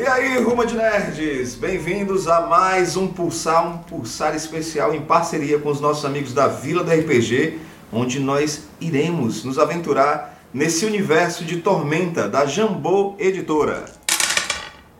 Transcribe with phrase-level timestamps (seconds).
[0.00, 5.58] E aí, Ruma de Nerds, bem-vindos a mais um Pulsar, um Pulsar especial em parceria
[5.58, 7.58] com os nossos amigos da Vila do RPG,
[7.92, 13.84] onde nós iremos nos aventurar nesse universo de Tormenta da Jambô Editora.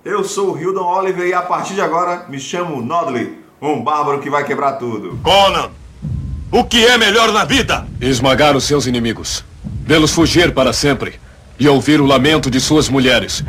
[0.05, 4.21] Eu sou o Hildon Oliver e a partir de agora me chamo Nodley, um bárbaro
[4.21, 5.19] que vai quebrar tudo.
[5.23, 5.71] Conan,
[6.53, 7.89] o que é melhor na vida?
[8.03, 9.47] Esmagar os seus inimigos,
[9.83, 11.19] vê-los fugir para sempre
[11.61, 13.45] e ouvir o lamento de suas mulheres.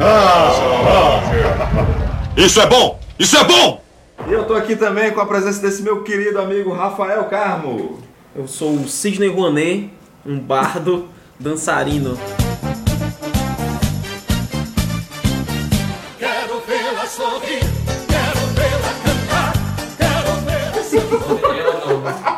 [2.36, 3.00] Isso é bom!
[3.18, 3.82] Isso é bom!
[4.28, 8.00] E eu tô aqui também com a presença desse meu querido amigo Rafael Carmo.
[8.36, 9.90] Eu sou o Sidney Rouanet,
[10.26, 11.08] um bardo
[11.40, 12.18] dançarino.
[16.20, 17.62] Quero vê-la sorrir,
[18.08, 19.53] quero vê-la cantar,
[19.98, 20.81] quero vê-la...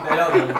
[0.09, 0.53] Melhor não.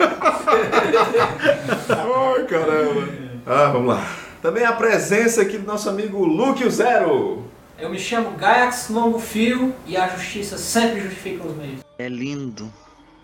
[2.34, 3.08] Ai, caramba.
[3.46, 4.23] Ah, vamos lá.
[4.44, 7.44] Também a presença aqui do nosso amigo Luke o Zero.
[7.78, 11.80] Eu me chamo Gaiax Longo Fio e a justiça sempre justifica os meios.
[11.98, 12.70] É lindo,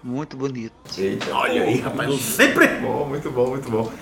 [0.02, 0.72] muito bonito.
[0.96, 2.66] Eita, Olha aí, rapaz, sempre.
[2.68, 3.92] Bom, muito bom, muito bom.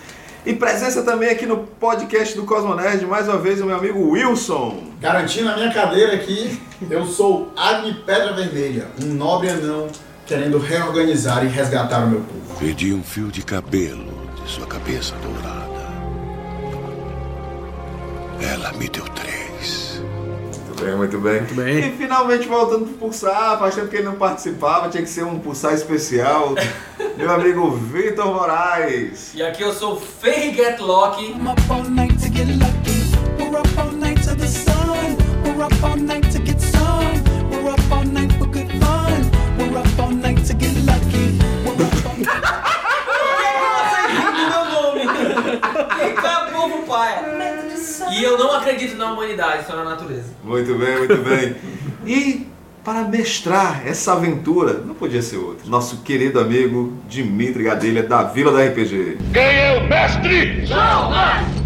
[0.47, 4.85] E presença também aqui no podcast do Cosmonerd, mais uma vez, o meu amigo Wilson.
[5.01, 6.57] Garantindo a minha cadeira aqui,
[6.89, 9.89] eu sou Agni Pedra Vermelha, um nobre anão
[10.25, 12.61] querendo reorganizar e resgatar o meu povo.
[12.61, 14.07] Pedi um fio de cabelo
[14.41, 15.58] de sua cabeça dourada.
[18.41, 20.01] Ela me deu três.
[20.01, 21.41] Muito bem, muito bem.
[21.41, 21.79] Muito bem.
[21.89, 25.39] E finalmente voltando pro Pulsar, faz tempo que ele não participava, tinha que ser um
[25.39, 26.55] Pulsar especial.
[27.17, 29.33] meu amigo Vitor Moraes.
[29.35, 31.33] E aqui eu sou Ferriget Loki.
[31.33, 32.99] I'm up all night to get lucky.
[33.39, 35.17] We're up all night to the sun.
[35.45, 36.28] We're up all night
[48.29, 50.35] eu não acredito na humanidade, só na natureza.
[50.45, 51.57] Muito bem, muito bem.
[52.07, 52.47] E
[52.85, 55.69] para mestrar essa aventura, não podia ser outro.
[55.69, 59.19] Nosso querido amigo Dimitri Gadelha, da Vila da RPG.
[59.31, 60.65] Quem é o mestre?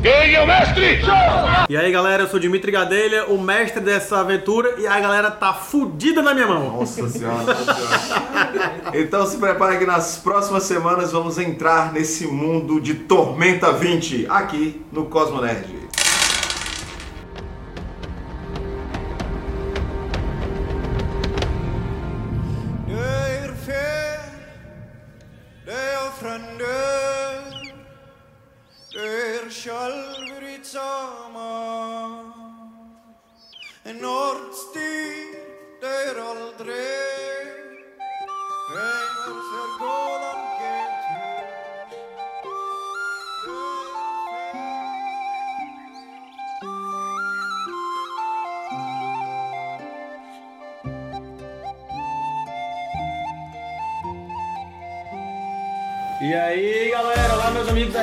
[0.03, 1.01] Quem é o mestre?
[1.69, 5.55] E aí galera, eu sou Dimitri Gadelha, o mestre dessa aventura, e a galera tá
[5.55, 6.79] fudida na minha mão.
[6.79, 8.73] Nossa senhora, nossa senhora.
[8.95, 14.83] Então se prepare que nas próximas semanas vamos entrar nesse mundo de Tormenta 20, aqui
[14.91, 15.67] no Cosmonerd.
[15.67, 15.82] Dør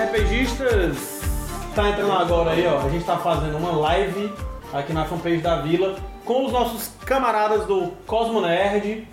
[0.09, 1.21] RPGistas.
[1.75, 2.79] Tá entrando agora aí, ó.
[2.79, 4.33] A gente tá fazendo uma live
[4.73, 9.07] aqui na fanpage da Vila com os nossos camaradas do Cosmo Nerd.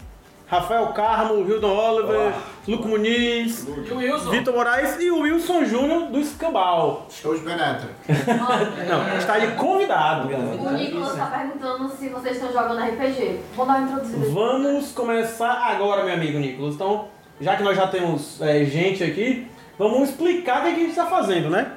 [0.49, 2.33] Rafael Carmo, Hildon Oliver,
[2.69, 4.31] Luco Muniz, E o Wilson?
[4.31, 7.09] Vitor Moraes e o Wilson Júnior do Escambau.
[7.11, 7.91] Show de penetra.
[8.89, 10.29] Não, está de convidado.
[10.29, 13.41] O Nicolas tá perguntando se vocês estão jogando RPG.
[13.57, 14.27] Vou dar uma introduzida.
[14.31, 16.77] Vamos começar agora, meu amigo Nicolas.
[16.77, 17.09] Então,
[17.41, 19.49] já que nós já temos é, gente aqui,
[19.79, 21.73] vamos explicar o que a gente está fazendo, né?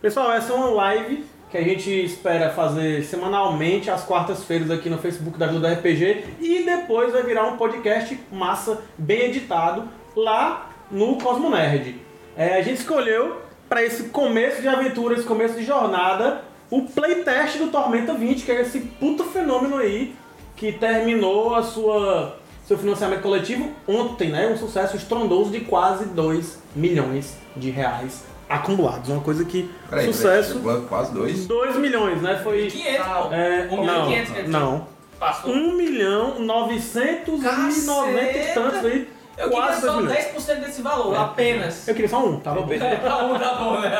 [0.00, 4.96] Pessoal, essa é uma live que a gente espera fazer semanalmente às quartas-feiras aqui no
[4.98, 9.86] Facebook da Ajuda RPG e depois vai virar um podcast massa, bem editado,
[10.16, 12.00] lá no Cosmo Nerd.
[12.36, 17.58] É, a gente escolheu para esse começo de aventura, esse começo de jornada, o playtest
[17.58, 20.14] do Tormenta 20, que é esse puto fenômeno aí
[20.56, 24.46] que terminou a sua seu financiamento coletivo ontem, né?
[24.48, 29.08] Um sucesso estrondoso de quase 2 milhões de reais acumulados.
[29.08, 29.70] Uma coisa que
[30.04, 31.46] sucesso peraí, quase dois.
[31.46, 32.40] 2 milhões, né?
[32.42, 33.32] Foi 500, pô.
[33.34, 34.48] é, 1.500, não, quer dizer.
[34.48, 34.86] não.
[35.18, 35.52] Passou.
[35.52, 39.08] 1 milhão 990 e tantos aí.
[39.38, 40.18] Eu queria só 2 milhões.
[40.34, 41.88] 10% desse valor, apenas.
[41.88, 42.72] Eu queria só um, tava bom.
[42.74, 43.90] É, tá bom, tá bom, né?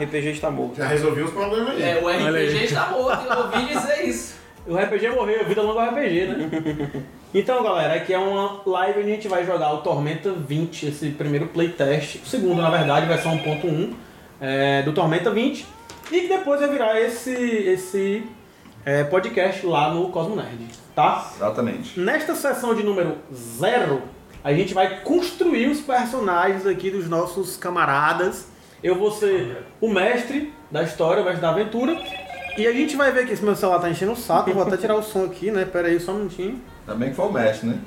[0.04, 0.76] RPG está morto.
[0.76, 1.82] Já resolvi os problemas aí.
[1.82, 2.08] É, o.
[2.08, 4.36] RPG está morto, eu ouvi dizer isso.
[4.66, 6.50] O RPG morreu, vida longa ao RPG, né?
[7.32, 11.10] então, galera, aqui é uma live onde a gente vai jogar o Tormenta 20, esse
[11.10, 12.16] primeiro playtest.
[12.16, 13.94] O segundo, na verdade, vai ser 1.1
[14.40, 15.64] é, do Tormenta 20.
[16.10, 18.24] E que depois vai virar esse, esse
[18.84, 20.66] é, podcast lá no Cosmo Nerd,
[20.96, 21.30] tá?
[21.36, 21.98] Exatamente.
[21.98, 24.02] Nesta sessão de número 0,
[24.42, 28.48] a gente vai construir os personagens aqui dos nossos camaradas.
[28.82, 31.96] Eu vou ser o mestre da história, o mestre da aventura.
[32.56, 34.50] E a gente vai ver que esse meu celular tá enchendo o saco.
[34.52, 35.64] Vou até tirar o som aqui, né?
[35.64, 36.60] Pera aí, só um minutinho.
[36.86, 37.78] Ainda bem que foi o mestre, né?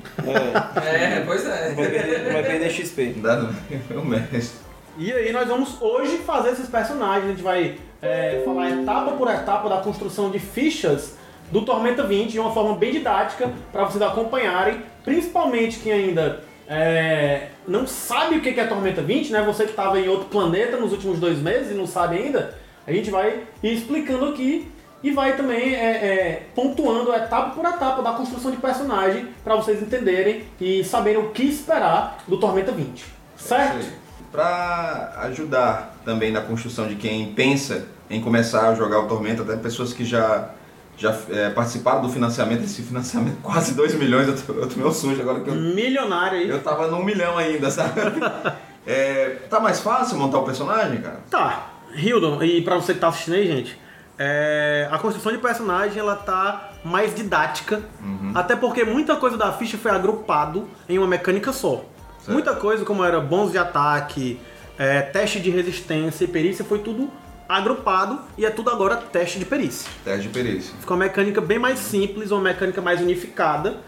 [0.76, 1.72] É, pois é.
[1.74, 3.14] Vai perder, vai perder XP.
[3.16, 3.52] Dá não,
[3.88, 4.58] foi o mestre.
[4.96, 7.24] E aí nós vamos hoje fazer esses personagens.
[7.24, 11.16] A gente vai é, falar etapa por etapa da construção de fichas
[11.50, 17.48] do Tormenta 20 de uma forma bem didática para vocês acompanharem, principalmente quem ainda é,
[17.66, 19.42] não sabe o que é Tormenta 20, né?
[19.42, 22.54] Você que estava em outro planeta nos últimos dois meses e não sabe ainda,
[22.90, 24.70] a gente vai ir explicando aqui
[25.02, 29.80] e vai também é, é, pontuando etapa por etapa da construção de personagem para vocês
[29.80, 33.04] entenderem e saberem o que esperar do Tormenta 20.
[33.36, 33.86] Certo?
[34.30, 39.56] Para ajudar também na construção de quem pensa em começar a jogar o Tormenta, até
[39.56, 40.50] pessoas que já,
[40.96, 44.92] já é, participaram do financiamento, esse financiamento quase 2 milhões, eu tô, eu tô meio
[44.92, 46.48] sujo agora que eu, Milionário aí.
[46.48, 48.00] eu tava num milhão ainda, sabe?
[48.86, 51.20] É, tá mais fácil montar o personagem, cara?
[51.30, 53.78] Tá, Hildon, e pra você que tá assistindo aí, gente,
[54.18, 57.82] é, a construção de personagem ela tá mais didática,
[58.34, 61.84] até porque muita coisa da ficha foi agrupado em uma mecânica só.
[62.28, 64.38] Muita coisa, como era bônus de ataque,
[64.78, 67.10] é, teste de resistência e perícia, foi tudo
[67.48, 69.90] agrupado e é tudo agora teste de perícia.
[70.04, 70.74] Teste de perícia.
[70.78, 73.78] Ficou uma mecânica bem mais simples, uma mecânica mais unificada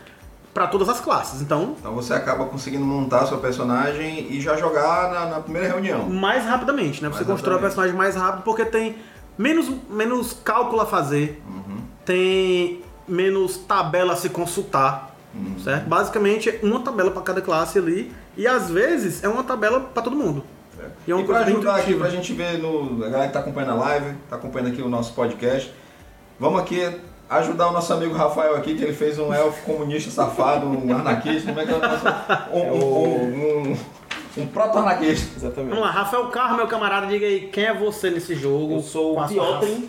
[0.54, 1.40] para todas as classes.
[1.40, 6.08] Então, Então você acaba conseguindo montar seu personagem e já jogar na, na primeira reunião.
[6.10, 7.08] mais rapidamente, né?
[7.08, 8.96] Você Mais constrói o personagem mais rápido porque tem
[9.38, 11.78] menos, menos cálculo a fazer, Uhum.
[12.04, 15.58] tem menos tabela a se consultar, Uhum.
[15.58, 15.88] certo?
[15.88, 20.02] Basicamente é uma tabela para cada classe ali e às vezes é uma tabela para
[20.02, 20.44] todo mundo.
[21.06, 21.98] E é E para ajudar aqui, intuitiva.
[22.04, 24.88] pra gente ver, no, a galera que tá acompanhando a live, tá acompanhando aqui o
[24.88, 25.72] nosso podcast,
[26.38, 26.84] vamos aqui
[27.38, 31.48] ajudar o nosso amigo Rafael aqui, que ele fez um elfo comunista safado, um anarquista,
[31.48, 32.04] como é que é o nosso...
[32.52, 33.76] Um, um, um,
[34.42, 35.36] um proto-anarquista.
[35.36, 35.70] Exatamente.
[35.70, 38.76] Vamos lá, Rafael Carro, meu camarada, diga aí quem é você nesse jogo.
[38.76, 39.66] Eu sou o a sua raça.
[39.66, 39.82] Piotr.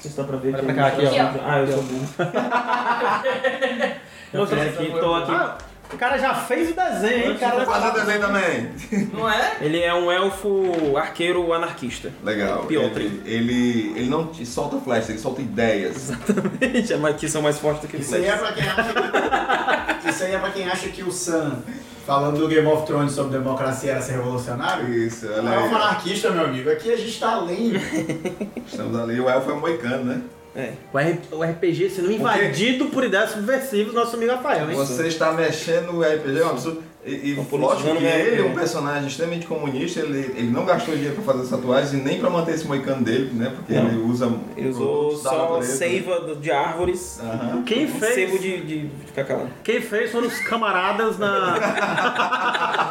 [0.00, 0.66] Vocês estão pra ver Olha aqui.
[0.66, 1.44] pra cá, aqui, ó.
[1.46, 2.06] Ah, eu sou burro.
[4.32, 5.32] Eu aqui, tô aqui.
[5.32, 5.58] Ah,
[5.92, 7.64] o cara já fez o desenho, hein, cara?
[7.64, 8.70] Fazer o desenho também.
[9.12, 9.56] Não é?
[9.60, 12.12] Ele é um elfo arqueiro anarquista.
[12.22, 12.64] Legal.
[12.64, 13.00] Piotr.
[13.00, 16.10] Ele, ele, ele não te solta flash, ele solta ideias.
[16.10, 20.08] Exatamente, mas que são mais fortes do que Isso aí é pra quem acha que,
[20.08, 21.58] Isso aí é pra quem acha que o Sam,
[22.06, 24.88] falando do Game of Thrones sobre democracia, era ser revolucionário.
[24.92, 26.70] Isso, olha Não é um anarquista, meu amigo.
[26.70, 27.72] Aqui a gente tá além.
[28.66, 30.22] Estamos ali, o elfo é moicano, né?
[30.54, 30.72] É.
[31.32, 34.76] O, RPG sendo invadido por ideias subversivas, nosso amigo Rafael, hein?
[34.76, 36.82] Você está mexendo no RPG, é um absurdo.
[37.04, 38.54] E, e Estão lógico que mesmo, ele é um né?
[38.54, 42.28] personagem extremamente comunista, ele, ele não gastou dinheiro para fazer as tatuagens e nem para
[42.28, 43.50] manter esse moicano dele, né?
[43.56, 43.88] Porque Não.
[43.88, 44.30] ele usa.
[44.54, 45.76] Ele usou só natureza.
[45.76, 47.18] seiva de árvores.
[47.22, 47.62] Aham.
[47.62, 48.14] Quem fez?
[48.14, 49.48] Sebo de, de, de cacau.
[49.64, 51.54] Quem fez foram os camaradas na.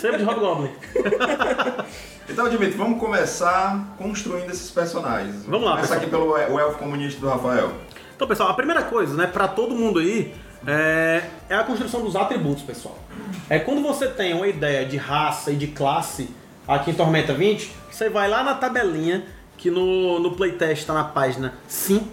[0.00, 0.70] Sempre de Hobgoblin.
[2.28, 5.44] Então, Dimitri, vamos começar construindo esses personagens.
[5.44, 7.72] Vamos lá, Começar aqui pelo o elfo comunista do Rafael.
[8.14, 10.34] Então, pessoal, a primeira coisa, né, pra todo mundo aí,
[10.66, 12.96] é, é a construção dos atributos, pessoal.
[13.50, 16.30] É quando você tem uma ideia de raça e de classe
[16.66, 19.24] aqui em Tormenta 20, você vai lá na tabelinha,
[19.56, 22.06] que no, no playtest tá na página 5.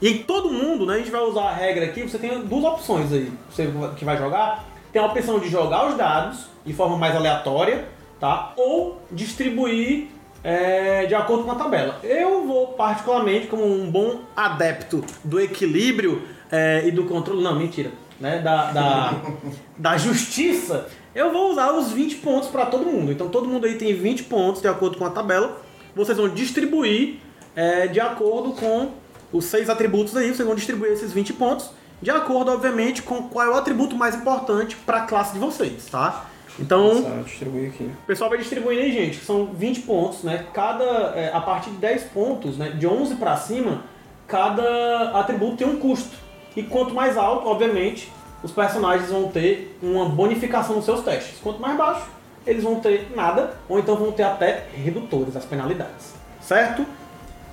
[0.00, 3.12] E todo mundo, né, a gente vai usar a regra aqui, você tem duas opções
[3.12, 3.32] aí.
[3.48, 7.86] Você que vai jogar, tem a opção de jogar os dados de forma mais aleatória,
[8.22, 8.52] tá?
[8.56, 10.06] Ou distribuir
[10.44, 11.98] é, de acordo com a tabela.
[12.04, 17.42] Eu vou, particularmente, como um bom adepto do equilíbrio é, e do controle.
[17.42, 17.90] Não, mentira.
[18.20, 18.38] Né?
[18.38, 19.14] Da, da,
[19.76, 23.10] da justiça, eu vou usar os 20 pontos para todo mundo.
[23.10, 25.60] Então todo mundo aí tem 20 pontos de acordo com a tabela.
[25.92, 27.16] Vocês vão distribuir
[27.56, 28.92] é, de acordo com
[29.32, 33.46] os seis atributos aí, vocês vão distribuir esses 20 pontos, de acordo, obviamente, com qual
[33.46, 36.26] é o atributo mais importante para a classe de vocês, tá?
[36.58, 37.84] Então, Só distribuir aqui.
[37.84, 40.46] o pessoal vai distribuindo aí, gente, que são 20 pontos, né?
[40.52, 40.84] Cada,
[41.16, 42.70] é, a partir de 10 pontos, né?
[42.70, 43.82] De 11 pra cima,
[44.26, 46.14] cada atributo tem um custo.
[46.54, 51.38] E quanto mais alto, obviamente, os personagens vão ter uma bonificação nos seus testes.
[51.42, 52.06] Quanto mais baixo,
[52.46, 56.12] eles vão ter nada, ou então vão ter até redutores as penalidades.
[56.40, 56.84] Certo?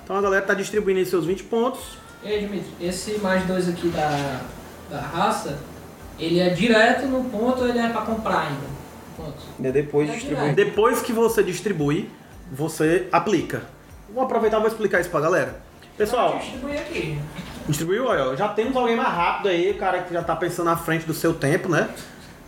[0.04, 1.80] Então a galera tá distribuindo aí seus 20 pontos.
[2.22, 4.40] E aí, Dimitri, esse mais dois aqui da,
[4.90, 5.58] da raça,
[6.18, 8.79] ele é direto no ponto ou ele é pra comprar ainda?
[9.58, 10.54] E depois É distribuir.
[10.54, 12.10] Depois que você distribui,
[12.50, 13.62] você aplica.
[14.12, 15.60] Vou aproveitar e vou explicar isso pra galera.
[15.96, 17.18] Pessoal, Distribui aqui.
[17.68, 20.76] Distribuiu, olha, já temos alguém mais rápido aí, o cara que já tá pensando na
[20.76, 21.88] frente do seu tempo, né?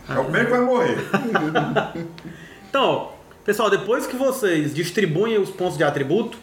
[0.09, 0.97] É o primeiro que vai morrer.
[2.69, 3.09] Então, ó,
[3.45, 6.39] pessoal, depois que vocês distribuem os pontos de atributo,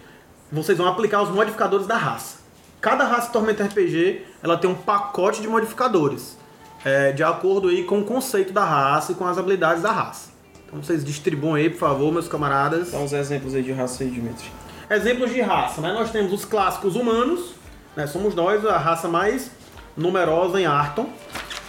[0.52, 2.38] vocês vão aplicar os modificadores da raça.
[2.80, 6.36] Cada raça Tormenta RPG, ela tem um pacote de modificadores,
[6.84, 10.30] é, de acordo aí com o conceito da raça e com as habilidades da raça.
[10.66, 12.92] Então vocês distribuam aí, por favor, meus camaradas.
[12.92, 14.50] Dá uns exemplos aí de raça aí, Dimitri.
[14.88, 15.92] exemplos de raça, né?
[15.92, 17.54] Nós temos os clássicos humanos,
[17.96, 18.06] né?
[18.06, 19.50] Somos nós a raça mais
[19.96, 21.08] numerosa em Arton.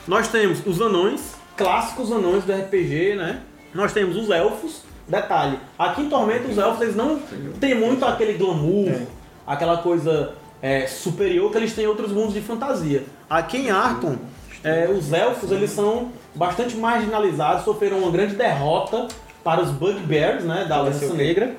[0.07, 3.41] Nós temos os anões, clássicos anões do RPG, né?
[3.73, 4.83] Nós temos os elfos.
[5.07, 7.19] Detalhe, aqui em Tormenta os elfos eles não
[7.59, 9.01] têm muito aquele glamour,
[9.45, 13.03] aquela coisa é, superior que eles têm em outros mundos de fantasia.
[13.29, 14.17] Aqui em Arton,
[14.63, 19.07] é, os elfos eles são bastante marginalizados, sofreram uma grande derrota
[19.43, 21.55] para os Bugbears, né, da Aliança Negra.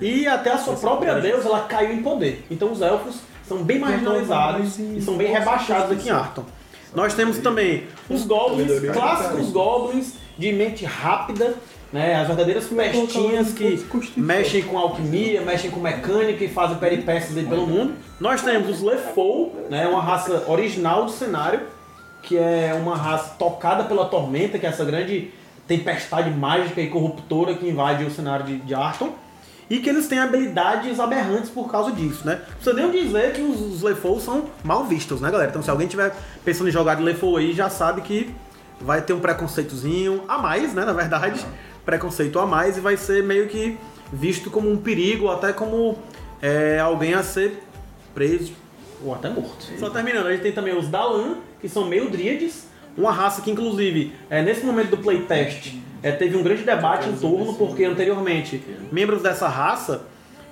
[0.00, 2.44] E até a sua própria deusa ela caiu em poder.
[2.50, 3.16] Então os elfos
[3.46, 6.44] são bem marginalizados e são bem rebaixados aqui em Arton.
[6.94, 11.54] Nós temos também os goblins, clássicos goblins de mente rápida,
[11.92, 13.84] né, as verdadeiras pestinhas que
[14.16, 17.94] mexem com alquimia, mexem com mecânica e fazem peripécias aí pelo mundo.
[18.20, 21.60] Nós temos os Lefou, né, uma raça original do cenário,
[22.22, 25.30] que é uma raça tocada pela tormenta, que é essa grande
[25.66, 29.12] tempestade mágica e corruptora que invade o cenário de, de Arton.
[29.70, 32.42] E que eles têm habilidades aberrantes por causa disso, né?
[32.46, 35.48] Não precisa nem dizer que os, os Lefou são mal vistos, né, galera?
[35.48, 36.14] Então se alguém tiver
[36.44, 38.34] pensando em jogar de Lefou aí, já sabe que
[38.78, 41.40] vai ter um preconceitozinho a mais, né, na verdade.
[41.86, 43.78] Preconceito a mais e vai ser meio que
[44.12, 45.96] visto como um perigo, até como
[46.42, 47.62] é, alguém a ser
[48.14, 48.52] preso
[49.04, 49.66] ou até morto.
[49.78, 52.66] Só terminando, a gente tem também os Dalan, que são meio dríades,
[52.96, 57.16] uma raça que inclusive, é, nesse momento do playtest, é, teve um grande debate em
[57.16, 60.04] torno, porque anteriormente membros dessa raça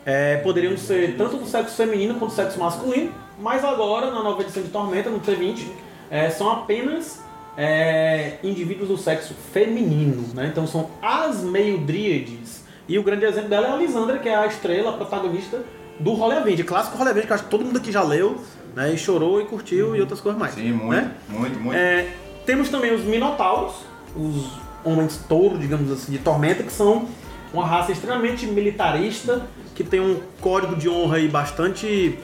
[0.04, 4.42] é, poderiam ser tanto do sexo feminino quanto do sexo masculino, mas agora, na nova
[4.42, 5.66] edição de Tormenta, no T20,
[6.10, 7.22] é, são apenas
[7.56, 10.46] é, indivíduos do sexo feminino, né?
[10.46, 12.64] Então são as meio dríades.
[12.88, 15.62] E o grande exemplo dela é a Lisandra, que é a estrela, a protagonista
[16.00, 18.40] do Rolê Avenge, clássico Rolê Avenge, que eu acho que todo mundo aqui já leu,
[18.74, 18.92] né?
[18.92, 20.54] E chorou e curtiu e outras coisas mais.
[20.54, 21.12] Sim, muito, né?
[21.28, 21.76] muito, muito.
[21.76, 22.08] É,
[22.46, 23.74] temos também os Minotauros,
[24.16, 24.50] os
[24.84, 27.06] homens touro, digamos assim, de Tormenta, que são
[27.52, 32.18] uma raça extremamente militarista, que tem um código de honra aí bastante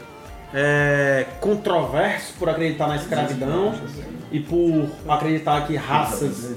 [0.54, 3.75] é, controverso por acreditar na escravidão
[4.33, 6.54] e por acreditar que raças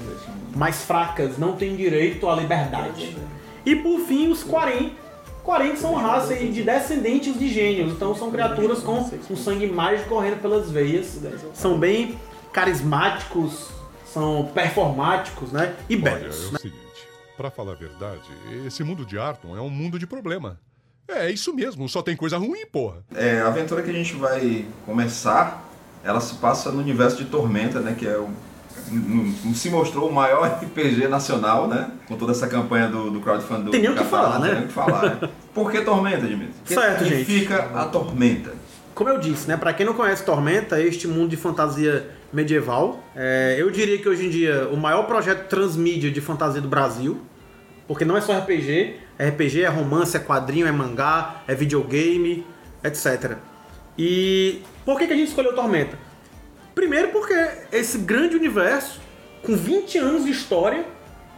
[0.54, 3.16] mais fracas não têm direito à liberdade.
[3.64, 4.92] E por fim, os Quarim.
[5.42, 10.08] Quarim são raça aí de descendentes de gênios, então são criaturas com um sangue mágico
[10.08, 11.18] correndo pelas veias.
[11.54, 12.18] São bem
[12.52, 13.70] carismáticos,
[14.06, 15.74] são performáticos, né?
[15.88, 16.48] E Olha, belos.
[16.48, 16.56] é né?
[16.56, 18.28] o seguinte, pra falar a verdade,
[18.66, 20.58] esse mundo de Arton é um mundo de problema.
[21.08, 23.04] É, é isso mesmo, só tem coisa ruim, porra.
[23.14, 25.68] É, a aventura que a gente vai começar,
[26.04, 27.94] ela se passa no universo de Tormenta, né?
[27.98, 28.30] Que é o,
[29.54, 31.90] se mostrou o maior RPG nacional, né?
[32.06, 34.48] Com toda essa campanha do, do crowdfunding Tem nem o que falar, né?
[34.48, 35.02] Tem nem o que falar.
[35.02, 35.28] né?
[35.54, 36.54] Por que Tormenta, Dimitri?
[36.64, 37.24] Certo, gente.
[37.24, 38.52] significa a Tormenta?
[38.94, 39.56] Como eu disse, né?
[39.56, 43.02] Pra quem não conhece Tormenta, é este mundo de fantasia medieval.
[43.14, 47.20] É, eu diria que hoje em dia o maior projeto transmídia de fantasia do Brasil,
[47.86, 52.44] porque não é só RPG, é RPG, é romance, é quadrinho, é mangá, é videogame,
[52.84, 53.36] etc.
[53.98, 55.98] E por que, que a gente escolheu Tormenta?
[56.74, 57.34] Primeiro porque
[57.72, 59.00] esse grande universo,
[59.42, 60.84] com 20 anos de história,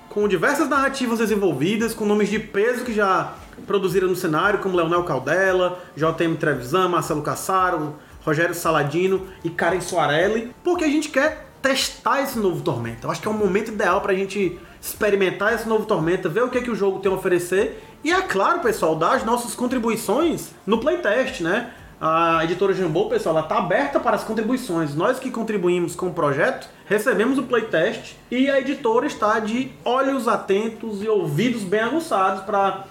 [0.08, 3.34] com diversas narrativas desenvolvidas, com nomes de peso que já
[3.66, 10.54] produziram no cenário, como Leonel Caldela, JM Trevisan, Marcelo Cassaro, Rogério Saladino e Karen Soarelli,
[10.62, 13.06] porque a gente quer testar esse novo Tormenta.
[13.06, 16.48] Eu acho que é um momento ideal pra gente experimentar esse novo Tormenta, ver o
[16.48, 19.54] que, é que o jogo tem a oferecer e, é claro, pessoal, dar as nossas
[19.54, 21.72] contribuições no playtest, né?
[22.04, 24.92] A editora Jambô, pessoal, ela tá aberta para as contribuições.
[24.92, 30.26] Nós que contribuímos com o projeto, recebemos o playtest e a editora está de olhos
[30.26, 32.86] atentos e ouvidos bem aguçados para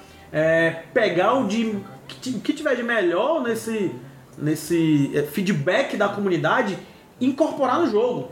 [0.93, 1.75] pegar o de,
[2.07, 3.91] que ti- que tiver de melhor nesse,
[4.37, 6.77] nesse é, feedback da comunidade
[7.19, 8.31] e incorporar no jogo.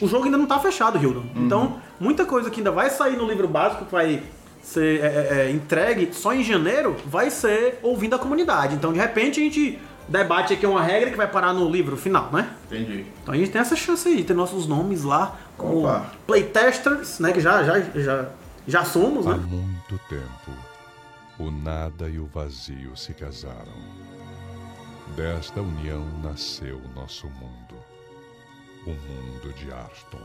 [0.00, 1.24] O jogo ainda não está fechado, Hildon.
[1.36, 4.22] Então, muita coisa que ainda vai sair no livro básico, que vai
[4.62, 8.74] ser é, é, é, entregue só em janeiro, vai ser ouvindo a comunidade.
[8.74, 9.78] Então, de repente, a gente
[10.08, 12.50] debate aqui uma regra que vai parar no livro final, né?
[12.66, 13.06] Entendi.
[13.22, 16.10] Então a gente tem essa chance aí, ter nossos nomes lá como Opa.
[16.26, 17.32] playtesters, né?
[17.32, 18.28] Que já, já, já,
[18.66, 19.44] já somos, Há né?
[19.48, 20.56] muito tempo,
[21.38, 24.04] o nada e o vazio se casaram.
[25.16, 27.74] Desta união nasceu o nosso mundo.
[28.86, 30.20] O mundo de Arton.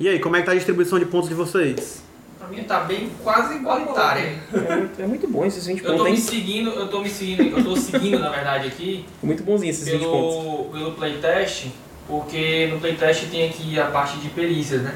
[0.00, 2.02] E aí, como é que tá a distribuição de pontos de vocês?
[2.38, 4.38] Pra mim tá bem quase igualitária.
[4.52, 7.08] É muito, é muito bom esses 20 Eu tô pontos, me seguindo, eu tô me
[7.08, 10.34] seguindo, eu tô seguindo na verdade aqui Muito bonzinho esses 20 pontos.
[10.34, 11.66] pelo, pelo playtest,
[12.08, 14.94] porque no playtest tem aqui a parte de perícias, né?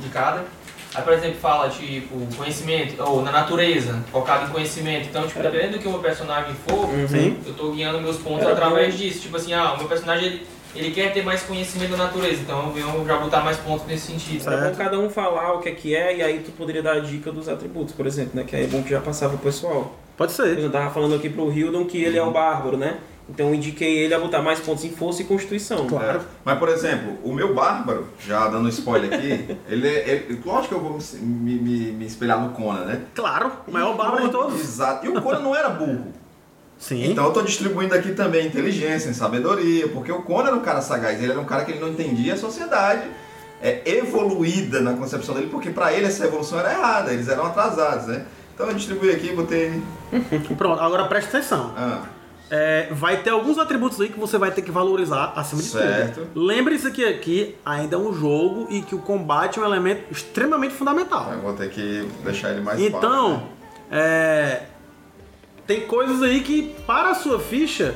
[0.00, 0.44] De cada.
[0.94, 5.08] Aí, por exemplo, fala tipo conhecimento, ou na natureza, focado em conhecimento.
[5.08, 7.38] Então, tipo, dependendo do que o meu personagem for, Sim.
[7.46, 9.00] eu tô guiando meus pontos Era através bom.
[9.00, 9.20] disso.
[9.22, 10.42] Tipo assim, ah, o meu personagem
[10.74, 14.12] ele, quer ter mais conhecimento da natureza, então eu vou já botar mais pontos nesse
[14.12, 14.50] sentido.
[14.50, 16.94] É bom cada um falar o que é que é, e aí tu poderia dar
[16.94, 18.44] a dica dos atributos, por exemplo, né?
[18.44, 19.94] Que aí é bom que já passava pro pessoal.
[20.16, 20.58] Pode ser.
[20.58, 22.98] Eu tava falando aqui pro Hildon que ele é o bárbaro, né?
[23.28, 25.86] Então eu indiquei ele a botar mais pontos em força e constituição.
[26.00, 26.20] É.
[26.44, 30.08] Mas, por exemplo, o meu bárbaro, já dando spoiler aqui, ele é.
[30.08, 33.02] Ele, lógico que eu vou me, me, me espelhar no Conan, né?
[33.14, 34.60] Claro, o maior bárbaro de todos.
[34.60, 35.06] Exato.
[35.06, 36.12] E o Conan não era burro.
[36.82, 37.12] Sim.
[37.12, 41.22] Então eu tô distribuindo aqui também inteligência, sabedoria, porque o Conan era um cara sagaz,
[41.22, 43.02] ele era um cara que ele não entendia a sociedade
[43.62, 48.08] é, evoluída na concepção dele, porque pra ele essa evolução era errada, eles eram atrasados,
[48.08, 48.24] né?
[48.52, 49.80] Então eu distribuí aqui, botei.
[50.58, 51.72] Pronto, agora presta atenção.
[51.76, 52.02] Ah,
[52.50, 56.14] É, vai ter alguns atributos aí que você vai ter que valorizar acima de Certo.
[56.34, 56.44] tudo.
[56.44, 60.74] Lembre-se que aqui ainda é um jogo e que o combate é um elemento extremamente
[60.74, 61.30] fundamental.
[61.32, 63.42] eu vou ter que deixar ele mais Então, né?
[63.92, 64.62] é,
[65.66, 67.94] tem coisas aí que para a sua ficha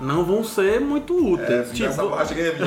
[0.00, 1.70] não vão ser muito úteis.
[1.80, 2.42] É, nessa parte aqui.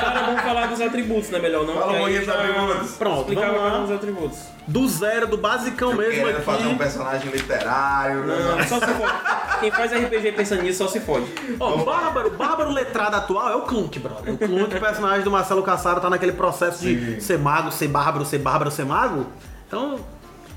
[0.00, 1.74] Cara, vamos falar dos atributos, não é melhor não?
[1.74, 2.90] Fala um pouquinho dos atributos.
[2.96, 3.78] Pronto, Explicava vamos lá.
[3.78, 4.38] um dos atributos.
[4.66, 6.42] Do zero, do basicão mesmo Querendo aqui.
[6.42, 8.24] fazer um personagem literário.
[8.24, 8.36] né?
[8.58, 9.14] Não, só se fode.
[9.60, 11.26] Quem faz RPG pensando nisso só se fode.
[11.58, 14.34] Ó, o Bárbaro, o Bárbaro letrado atual é o Clunk, brother.
[14.34, 18.24] O Clunk, o personagem do Marcelo Cassaro, tá naquele processo de ser mago, ser bárbaro,
[18.26, 19.26] ser bárbaro, ser mago.
[19.66, 19.98] Então,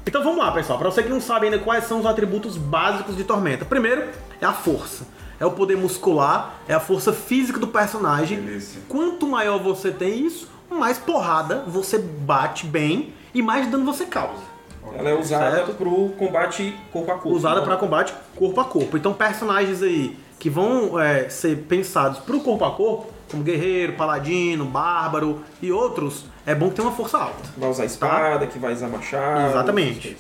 [0.05, 0.79] então vamos lá, pessoal.
[0.79, 3.65] Pra você que não sabe ainda quais são os atributos básicos de Tormenta.
[3.65, 4.03] Primeiro
[4.39, 5.05] é a força.
[5.39, 8.61] É o poder muscular, é a força física do personagem.
[8.87, 14.51] Quanto maior você tem isso, mais porrada você bate bem e mais dano você causa.
[14.95, 15.73] Ela é usada Certo.
[15.75, 17.29] pro combate corpo a corpo.
[17.35, 17.65] usada né?
[17.65, 18.97] para combate corpo a corpo.
[18.97, 24.65] Então personagens aí que vão é, ser pensados pro corpo a corpo, como guerreiro, paladino,
[24.65, 27.49] bárbaro e outros, é bom que tenha uma força alta.
[27.57, 29.51] Vai usar espada, que vai usar machado.
[29.51, 30.17] Exatamente.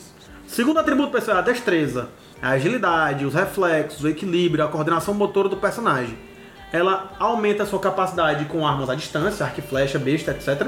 [0.47, 2.09] Segundo atributo pessoal é a destreza,
[2.41, 6.17] a agilidade, os reflexos, o equilíbrio, a coordenação motora do personagem.
[6.73, 10.67] Ela aumenta a sua capacidade com armas à distância, arco e flecha, besta, etc.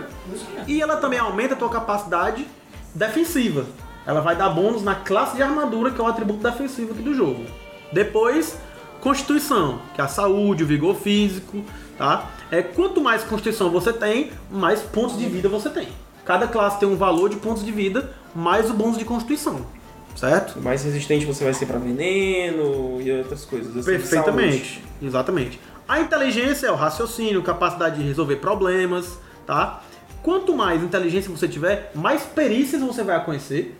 [0.67, 2.45] E ela também aumenta a tua capacidade
[2.93, 3.65] defensiva.
[4.05, 7.13] Ela vai dar bônus na classe de armadura, que é o atributo defensivo aqui do
[7.13, 7.45] jogo.
[7.91, 8.57] Depois,
[8.99, 11.63] constituição, que é a saúde, o vigor físico,
[11.97, 12.25] tá?
[12.53, 15.87] É, quanto mais constituição você tem, mais pontos de vida você tem.
[16.23, 19.65] Cada classe tem um valor de pontos de vida, mais o bônus de constituição,
[20.15, 20.61] certo?
[20.61, 23.75] Mais resistente você vai ser pra veneno e outras coisas.
[23.75, 24.83] assim, Perfeitamente, saúde.
[25.01, 25.59] exatamente.
[25.87, 29.81] A inteligência é o raciocínio, capacidade de resolver problemas, tá?
[30.21, 33.75] Quanto mais inteligência você tiver, mais perícias você vai conhecer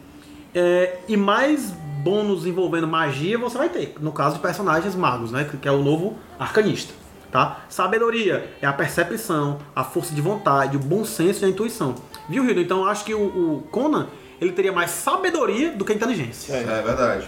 [0.56, 1.72] é, e mais
[2.04, 3.94] bônus envolvendo magia você vai ter.
[4.00, 5.48] No caso de personagens magos, né?
[5.62, 7.03] Que é o novo arcanista,
[7.34, 7.66] tá?
[7.68, 11.96] Sabedoria é a percepção, a força de vontade, o bom senso e a intuição.
[12.30, 12.62] Viu, Hildo?
[12.62, 14.08] Então eu acho que o, o Conan
[14.40, 16.54] ele teria mais sabedoria do que inteligência.
[16.54, 17.28] É verdade.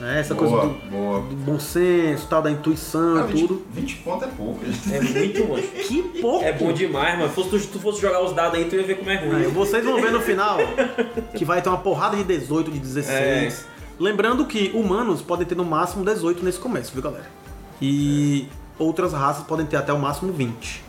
[0.00, 0.18] né?
[0.20, 1.20] Essa Boa, coisa do, boa.
[1.20, 3.62] do bom senso, tal, da intuição Ah, e 20, tudo.
[3.72, 4.60] 20 pontos é pouco.
[4.66, 4.94] gente.
[4.94, 5.56] É muito bom.
[5.84, 6.44] Que pouco!
[6.44, 8.96] É bom demais, mas se tu, tu fosse jogar os dados aí, tu ia ver
[8.98, 9.36] como é ruim.
[9.36, 10.58] Aí, vocês vão ver no final
[11.34, 13.66] que vai ter uma porrada de 18, de 16.
[14.00, 17.26] Lembrando que humanos podem ter no máximo 18 nesse começo, viu galera?
[17.80, 20.82] E outras raças podem ter até o máximo 20.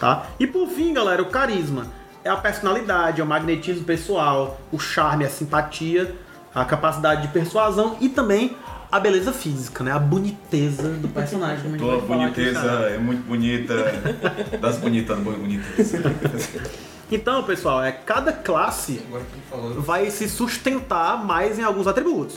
[0.00, 0.26] Tá?
[0.38, 1.86] E por fim, galera, o carisma
[2.24, 6.14] é a personalidade, é o magnetismo pessoal, o charme, a simpatia,
[6.54, 8.56] a capacidade de persuasão e também
[8.90, 9.90] a beleza física, né?
[9.90, 11.62] A boniteza do personagem.
[11.62, 12.90] como a gente Tua vai falar aqui, boniteza cara.
[12.90, 13.74] é muito bonita.
[14.60, 15.92] Das bonitas, muito bonitas.
[17.10, 19.02] Então, pessoal, é cada classe
[19.78, 22.36] vai se sustentar mais em alguns atributos.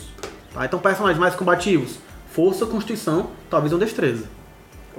[0.53, 0.65] Tá?
[0.65, 1.97] Então, personagens mais combativos,
[2.31, 4.25] força, constituição, talvez uma destreza.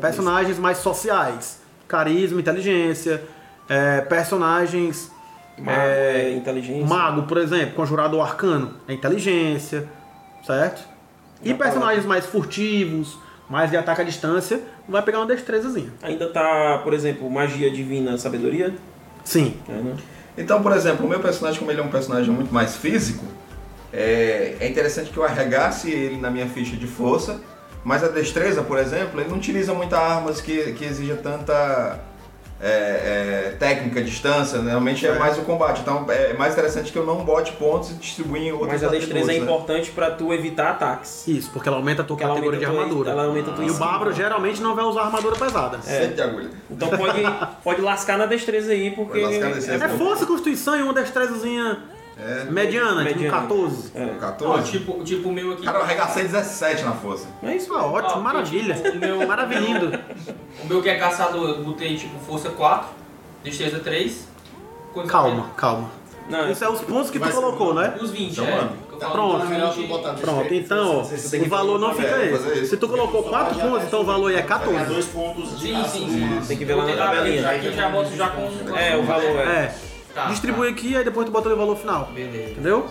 [0.01, 3.23] Personagens mais sociais, carisma, inteligência.
[3.69, 5.11] É, personagens.
[5.59, 6.87] Mago é inteligência.
[6.87, 9.89] Mago, por exemplo, conjurador arcano, é inteligência,
[10.47, 10.87] certo?
[11.43, 15.93] E Já personagens mais furtivos, mais de ataque à distância, vai pegar uma destrezazinha.
[16.03, 18.75] Ainda tá, por exemplo, magia divina, sabedoria?
[19.25, 19.57] Sim.
[19.69, 19.97] É, né?
[20.37, 23.25] Então, por exemplo, o meu personagem, como ele é um personagem muito mais físico,
[23.93, 27.41] é, é interessante que eu arregasse ele na minha ficha de força,
[27.87, 32.01] mas a destreza, por exemplo, ele não utiliza muitas armas que, que exija tanta
[32.61, 34.71] é, é, técnica, distância, né?
[34.71, 35.83] realmente é mais o combate.
[35.83, 38.89] Então é mais interessante que eu não bote pontos e distribua em outros Mas a
[38.89, 39.41] destreza é né?
[39.41, 41.29] importante pra tu evitar ataques.
[41.29, 43.11] Isso, porque ela aumenta a tua ela categoria aumenta de armadura.
[43.13, 45.79] ela aumenta a tua e o bárbaro geralmente não vai usar armadura pesada.
[45.81, 46.51] Sete de agulha.
[46.69, 47.23] Então pode,
[47.63, 49.21] pode lascar na destreza aí, porque.
[49.21, 49.85] Pode lascar na destreza.
[49.85, 53.41] É força, constituição e uma destrezazinha É, mediana, tipo Mediana.
[53.43, 53.91] 14.
[53.95, 54.05] É.
[54.05, 54.71] Ó, 14.
[54.71, 55.65] tipo, tipo o meu aqui.
[55.65, 57.27] Cara, eu arregacei 17 na força.
[57.43, 58.75] É isso, Ah, ótimo, Ó, maravilha.
[58.75, 59.93] tipo, o meu- Maravilhindo.
[60.65, 62.89] O meu que é caçador, eu botei tipo força 4,
[63.45, 64.27] destreza 3.
[64.95, 65.91] coisa Calma, calma.
[66.31, 67.95] Não, Isso é os pontos que tu colocou, né?
[68.01, 68.69] Os 20, Então, é.
[68.99, 69.45] falo Pronto.
[69.45, 69.89] É melhor tu 20.
[69.89, 72.67] botar Pronto, então, ó, o valor não É, fica isso.
[72.71, 74.85] Se tu colocou 4 pontos, então o valor aí é Pegar 14.
[74.87, 76.47] dois pontos de Sim, sim, sim.
[76.49, 77.49] Tem que ver lá na tabelinha.
[77.51, 78.41] Aqui eu já boto já com.
[78.75, 79.75] É, o valor é.
[80.17, 80.23] É.
[80.25, 82.07] Tá, Distribui aqui, aí depois tu bota o valor final.
[82.07, 82.13] tá.
[82.13, 82.51] Beleza.
[82.53, 82.87] Entendeu?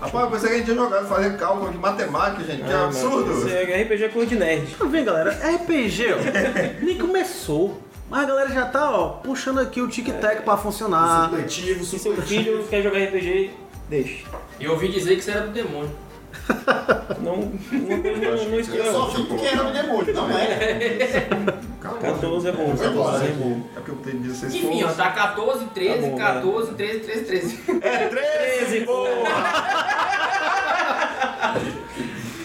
[0.00, 2.62] Rapaz, eu pensei que a gente ia jogar, fazer cálculo de matemática, gente.
[2.64, 3.32] Que Ah, absurdo.
[3.32, 4.74] Isso é RPG é coisa de nerd.
[4.76, 5.30] Tá vendo, galera?
[5.32, 7.78] RPG, ó, nem começou.
[8.08, 11.24] Mas a galera já tá, ó, puxando aqui o tic-tac pra funcionar.
[11.28, 13.50] Supletivo, Se seu filho quer jogar RPG,
[13.88, 14.24] deixa.
[14.58, 15.90] Eu ouvi dizer que isso era do demônio.
[17.20, 21.28] Não, não, não Eu exclui a só fico porque era do demônio, não é?
[21.80, 23.60] 14 é bom, 14 é bom.
[23.76, 24.96] É porque eu tenho 16 Enfim, ó, pontos.
[24.96, 27.60] tá 14, 13, Tá bom, 14, 13, 13, 13.
[27.82, 28.86] É 13,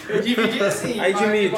[0.08, 1.00] Eu dividi assim.
[1.00, 1.52] Aí, Dimitri,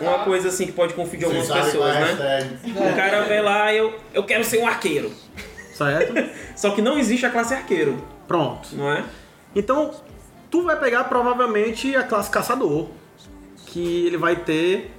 [0.00, 2.58] Uma coisa assim que pode confundir algumas pessoas, é né?
[2.66, 5.10] O cara vê lá, eu, eu quero ser um arqueiro.
[5.72, 6.12] Certo?
[6.54, 8.68] Só que não existe a classe arqueiro, Pronto.
[8.72, 9.02] não é?
[9.56, 9.90] Então,
[10.50, 12.88] tu vai pegar provavelmente a classe caçador,
[13.66, 14.92] que ele vai ter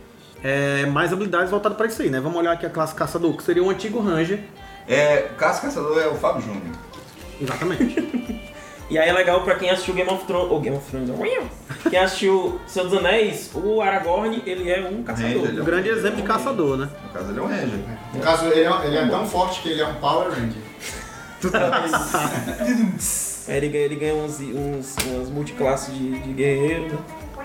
[0.44, 2.20] é, mais habilidades voltadas pra isso aí, né?
[2.20, 4.40] Vamos olhar aqui a classe caçador, que seria um antigo ranger.
[4.88, 6.76] É, Cássio Caçador é o Fábio Júnior.
[7.40, 8.42] Exatamente.
[8.92, 11.10] E aí é legal pra quem assistiu Game of Thrones, ou Game of Thrones,
[11.90, 15.46] quem assistiu Senhor dos Anéis, o Aragorn, ele é um caçador.
[15.46, 16.90] Ranger, um grande exemplo de caçador, né?
[17.06, 17.80] No caso, ele é um Ranger.
[18.14, 20.62] No caso, ele é, ele é tão forte que ele é um Power Ranger.
[23.48, 26.98] Aí ele ganha, ele ganha uns, uns, umas multiclasses de, de guerreiro, né?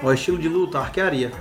[0.03, 1.33] O estilo de luta, arquearia.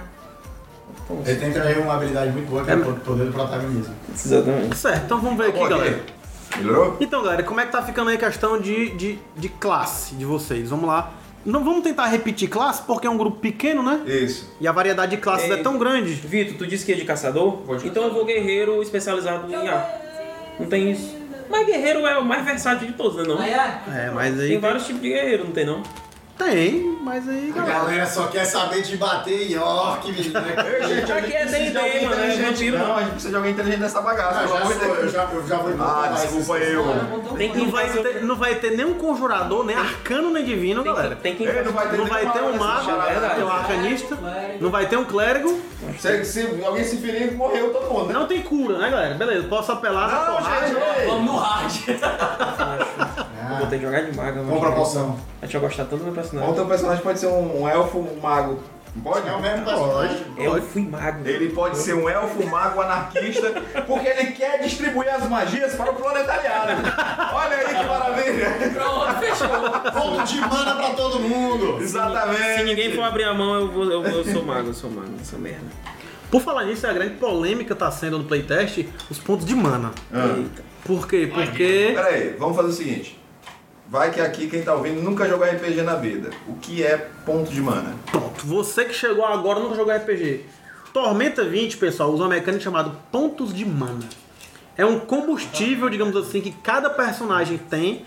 [1.25, 3.93] Ele tem também uma habilidade muito boa que é o poder do protagonismo.
[4.13, 4.75] Exatamente.
[4.77, 6.03] Certo, então vamos ver aqui, galera.
[6.57, 6.97] Melhorou?
[6.99, 10.25] Então, galera, como é que tá ficando aí a questão de, de, de classe de
[10.25, 10.69] vocês?
[10.69, 11.11] Vamos lá.
[11.45, 14.01] Não vamos tentar repetir classe, porque é um grupo pequeno, né?
[14.07, 14.51] Isso.
[14.59, 16.13] E a variedade de classes é, É, tão grande.
[16.13, 17.59] Vitor, tu disse que é de caçador?
[17.83, 19.87] Então eu vou guerreiro especializado em ar.
[20.59, 21.15] Não tem isso.
[21.49, 23.41] Mas guerreiro é o mais versátil de todos, né não?
[23.41, 24.07] É.
[24.07, 24.49] É, mas aí.
[24.49, 25.83] Tem vários tipos de guerreiro, não tem não?
[26.37, 27.79] Tem, mas aí, A galera.
[27.79, 30.33] galera só quer saber de bater em orc, menino.
[30.67, 32.51] Ei, gente, a Aqui gente é precisa de D&D, alguém mano, é inteligente.
[32.51, 32.95] vampiro, Não, não.
[32.95, 35.55] a gente precisa de alguém inteligente nessa bagaça, Ah, já sou, eu já, eu já
[35.57, 36.85] vou Ah, desculpa eu.
[37.37, 40.83] Tem que Não vai, ter, não vai ter nem um conjurador, nem arcano, nem divino,
[40.83, 41.15] galera.
[41.15, 43.35] Tem que não vai ter, Não vai ter um mago, é verdade.
[43.35, 44.17] tem um arcanista,
[44.59, 45.61] não vai ter um clérigo,
[45.97, 48.13] Se, se alguém se ferir, morreu todo mundo, né?
[48.13, 49.13] não tem cura, né, galera?
[49.15, 50.67] Beleza, posso apelar Não, porrada.
[51.07, 51.71] Vamos no hard.
[53.65, 54.43] Eu vou ter que jogar de maga.
[54.43, 55.17] Com proporção.
[55.41, 56.53] A gente vai gostar tanto do meu Ou personagem.
[56.53, 58.59] teu personagem pode ser um, um elfo, um mago.
[59.03, 59.27] Pode?
[59.27, 60.17] É o mesmo personagem.
[60.37, 61.27] Eu fui mago.
[61.27, 63.51] Ele pode ser um elfo, mago, anarquista,
[63.85, 66.81] porque ele quer distribuir as magias para o proletariado.
[67.33, 68.71] Olha aí que maravilha!
[68.73, 69.91] Pronto, fechou.
[69.91, 71.81] Ponto de mana pra todo mundo.
[71.81, 72.59] Exatamente.
[72.59, 75.11] Se ninguém for abrir a mão, eu, vou, eu, eu sou mago, eu sou mago,
[75.19, 75.65] essa merda.
[76.31, 79.91] Por falar nisso, a grande polêmica tá sendo no playtest os pontos de mana.
[80.13, 80.35] Ah.
[80.37, 80.63] Eita.
[80.85, 81.29] Por quê?
[81.33, 81.91] Porque.
[81.95, 83.19] Pera aí, vamos fazer o seguinte.
[83.87, 86.31] Vai que aqui quem tá ouvindo nunca jogou RPG na vida.
[86.47, 87.93] O que é ponto de mana?
[88.09, 90.43] Pronto, você que chegou agora nunca jogou RPG.
[90.91, 94.07] Tormenta 20, pessoal, usa uma mecânica chamada pontos de mana.
[94.75, 98.05] É um combustível, digamos assim, que cada personagem tem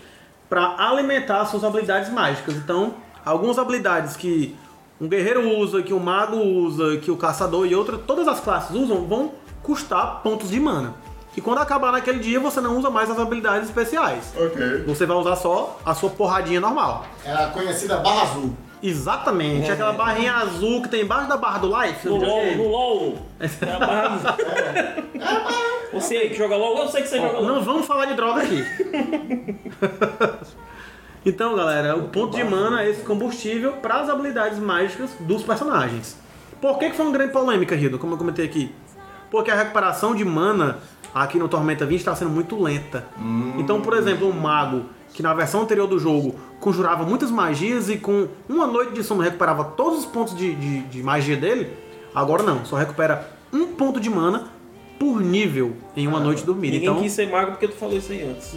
[0.49, 2.55] para alimentar suas habilidades mágicas.
[2.55, 4.55] Então, algumas habilidades que
[4.99, 8.75] um guerreiro usa, que o mago usa, que o caçador e outras, todas as classes
[8.75, 9.31] usam, vão
[9.63, 10.93] custar pontos de mana.
[11.37, 14.33] E quando acabar naquele dia, você não usa mais as habilidades especiais.
[14.35, 14.83] Ok.
[14.87, 17.05] Você vai usar só a sua porradinha normal.
[17.23, 18.53] É a conhecida barra azul.
[18.81, 22.07] Exatamente, aquela barrinha azul que tem embaixo da barra do Life.
[22.07, 23.17] No LOL, no LOL.
[23.39, 24.37] É a barra-
[25.91, 27.47] Você aí que joga LOL, eu sei que você joga LOL.
[27.47, 28.63] Não vamos falar de droga aqui.
[31.25, 36.17] então, galera, o ponto de mana é esse combustível para as habilidades mágicas dos personagens.
[36.61, 38.73] Por que, que foi uma grande polêmica, Rido, como eu comentei aqui?
[39.29, 40.77] Porque a recuperação de mana
[41.13, 43.07] aqui no Tormenta 20 está sendo muito lenta.
[43.57, 47.97] Então, por exemplo, um mago que na versão anterior do jogo conjurava muitas magias e
[47.97, 51.71] com uma noite de sono recuperava todos os pontos de, de, de magia dele,
[52.13, 54.47] agora não, só recupera um ponto de mana
[54.99, 56.73] por nível em uma noite dormida.
[56.73, 58.55] Ninguém Então, quis ser mago porque tu falou isso aí antes.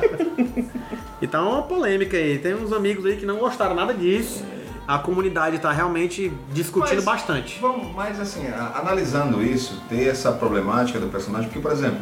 [1.20, 2.38] então é uma polêmica aí.
[2.38, 4.42] Tem uns amigos aí que não gostaram nada disso.
[4.86, 7.58] A comunidade tá realmente discutindo Mas- bastante.
[7.60, 12.00] Vamos, mas assim, a- analisando isso, ter essa problemática do personagem, porque, por exemplo,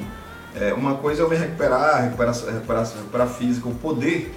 [0.55, 4.35] é, uma coisa é eu me recuperar, recuperar, recuperar, recuperar física, o poder.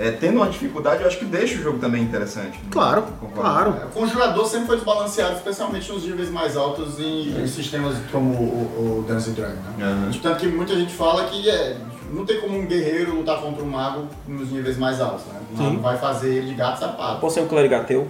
[0.00, 2.56] É, tendo uma dificuldade, eu acho que deixa o jogo também interessante.
[2.70, 3.02] Claro,
[3.34, 3.74] claro.
[3.82, 8.30] É, O conjurador sempre foi desbalanceado, especialmente nos níveis mais altos em, em sistemas como
[8.32, 9.58] o, o Dungeons and Dragons.
[9.76, 9.84] Né?
[9.84, 10.10] Aham.
[10.22, 11.76] Tanto que muita gente fala que é,
[12.10, 15.26] não tem como um guerreiro lutar contra um mago nos níveis mais altos.
[15.26, 15.40] Né?
[15.52, 15.80] O mago Sim.
[15.82, 17.20] vai fazer ele de gato sapato.
[17.20, 18.08] Posso ser um clérigo ateu?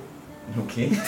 [0.57, 0.89] O quê?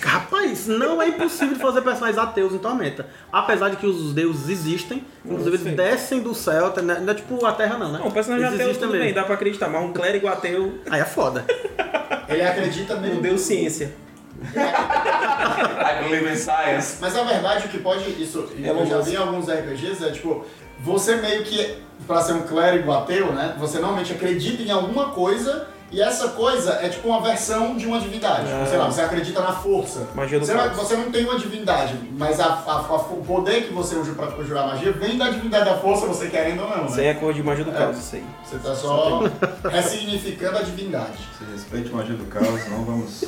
[0.00, 3.06] Rapaz, não é impossível de fazer personagens ateus em Tormenta.
[3.32, 7.14] Apesar de que os deuses existem, inclusive eles descem do céu, não é não é
[7.14, 7.98] tipo a Terra não, né?
[7.98, 9.14] Não, um personagem Eles ateu bem, mesmo.
[9.16, 11.44] dá pra acreditar, mas um clérigo ateu Aí é foda.
[12.28, 13.20] Ele acredita não mesmo.
[13.22, 13.92] deu ciência.
[14.40, 16.98] I believe in science.
[17.00, 18.04] Mas a verdade, o que pode.
[18.22, 20.44] Isso, É eu já vi em alguns RPGs, é tipo,
[20.80, 23.54] você meio que, pra ser um clérigo ateu, né?
[23.58, 27.98] Você normalmente acredita em alguma coisa e essa coisa é tipo uma versão de uma
[27.98, 28.46] divindade.
[28.52, 28.66] Ah.
[28.68, 30.06] sei lá, você acredita na força.
[30.14, 30.76] Magia do você, não- caos.
[30.76, 34.26] você não tem uma divindade, mas a, a- a- o poder que você usa pra
[34.26, 37.02] conjurar magia vem da divindade da força, você querendo ou não, Isso né?
[37.04, 37.74] aí é cor de magia do É.
[37.74, 38.24] caos, isso aí.
[38.44, 39.22] Você tá só
[39.70, 41.18] ressignificando a divindade.
[41.38, 43.24] Se respeite magia do caos, não vamos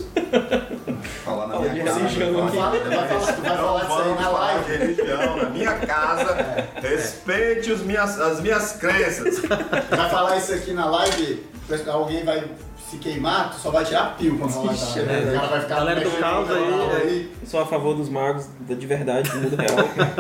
[1.25, 2.01] falar na minha casa.
[2.01, 4.77] Não fala- Vai falar- tu vai não falar disso aí na live.
[4.77, 6.37] religião na minha casa.
[6.83, 9.39] Respeite os minhas, as minhas crenças.
[9.41, 11.43] Vai falar isso aqui na live,
[11.89, 12.45] alguém vai
[12.91, 14.73] se queimar, tu só vai tirar pio quando falar.
[14.73, 15.01] Ixi, tá?
[15.01, 15.29] é verdade.
[15.37, 17.33] O cara vai ficar Galera do caos aí, canal aí.
[17.47, 20.11] Sou a favor dos magos de verdade, do mundo real.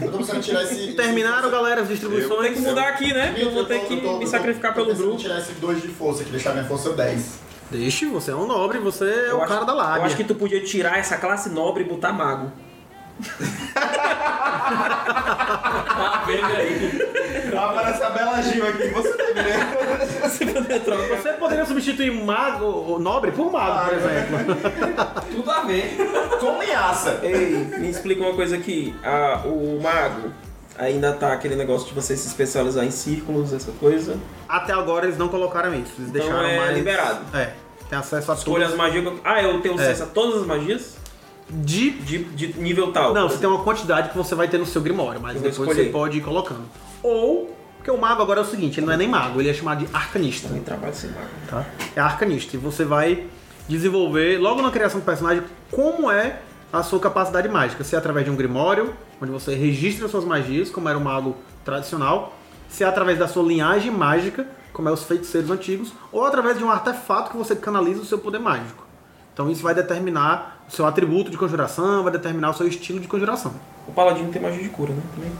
[0.00, 0.92] Eu tô precisando tirar esse.
[0.92, 2.60] Terminaram, galera, as Tem que distribuições.
[2.60, 3.34] mudar aqui, né?
[3.36, 5.16] Eu vou ter que me sacrificar pelo grupo.
[5.16, 7.40] tirar esse 2 de força aqui, deixar minha força 10.
[7.70, 10.00] Deixe, você é um nobre, você é Eu o acho- cara da lábia.
[10.02, 12.52] Eu acho que tu podia tirar essa classe nobre e botar mago.
[14.86, 17.00] Tá vendo aí?
[17.56, 19.56] Aparece a Bela Gil aqui, você deveria.
[21.16, 24.56] Você poderia substituir mago, nobre por mago, por exemplo.
[25.34, 25.96] Tudo a ver.
[26.40, 27.20] Com linhaça.
[27.22, 28.94] Ei, me explica uma coisa aqui.
[29.04, 30.30] Ah, o mago
[30.78, 34.16] ainda tá aquele negócio de você se especializar em círculos, essa coisa.
[34.48, 35.92] Até agora eles não colocaram isso.
[35.98, 36.76] Eles Então deixaram é mais.
[36.76, 37.20] liberado.
[37.36, 37.52] É.
[37.88, 38.72] Tem acesso a Escolha todas.
[38.72, 39.12] as magias.
[39.24, 39.82] Ah, eu tenho É.
[39.84, 40.96] acesso a todas as magias?
[41.48, 41.90] De.
[41.90, 43.14] De, de nível tal.
[43.14, 45.50] Não, você tem uma quantidade que você vai ter no seu grimório, mas Eu vou
[45.50, 45.86] depois escolher.
[45.86, 46.62] você pode ir colocando.
[47.02, 49.54] Ou, porque o mago agora é o seguinte, ele não é nem mago, ele é
[49.54, 50.48] chamado de arcanista.
[50.48, 51.28] Também trabalho sem mago.
[51.48, 51.64] Tá?
[51.94, 52.56] É arcanista.
[52.56, 53.26] E você vai
[53.68, 56.40] desenvolver, logo na criação do personagem, como é
[56.72, 57.84] a sua capacidade mágica.
[57.84, 61.36] Se é através de um grimório, onde você registra suas magias, como era o mago
[61.64, 62.36] tradicional.
[62.68, 65.92] Se é através da sua linhagem mágica, como é os feiticeiros antigos.
[66.12, 68.85] Ou através de um artefato que você canaliza o seu poder mágico.
[69.36, 73.06] Então isso vai determinar o seu atributo de conjuração, vai determinar o seu estilo de
[73.06, 73.52] conjuração.
[73.86, 75.02] O paladino tem magia de cura, né?
[75.14, 75.30] Também.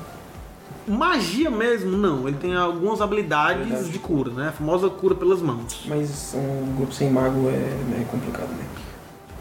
[0.86, 2.28] Magia mesmo, não.
[2.28, 3.88] Ele tem algumas habilidades Habilidade.
[3.88, 4.48] de cura, né?
[4.48, 5.86] A famosa cura pelas mãos.
[5.86, 7.54] Mas um grupo sem mago é,
[8.02, 8.66] é complicado, né?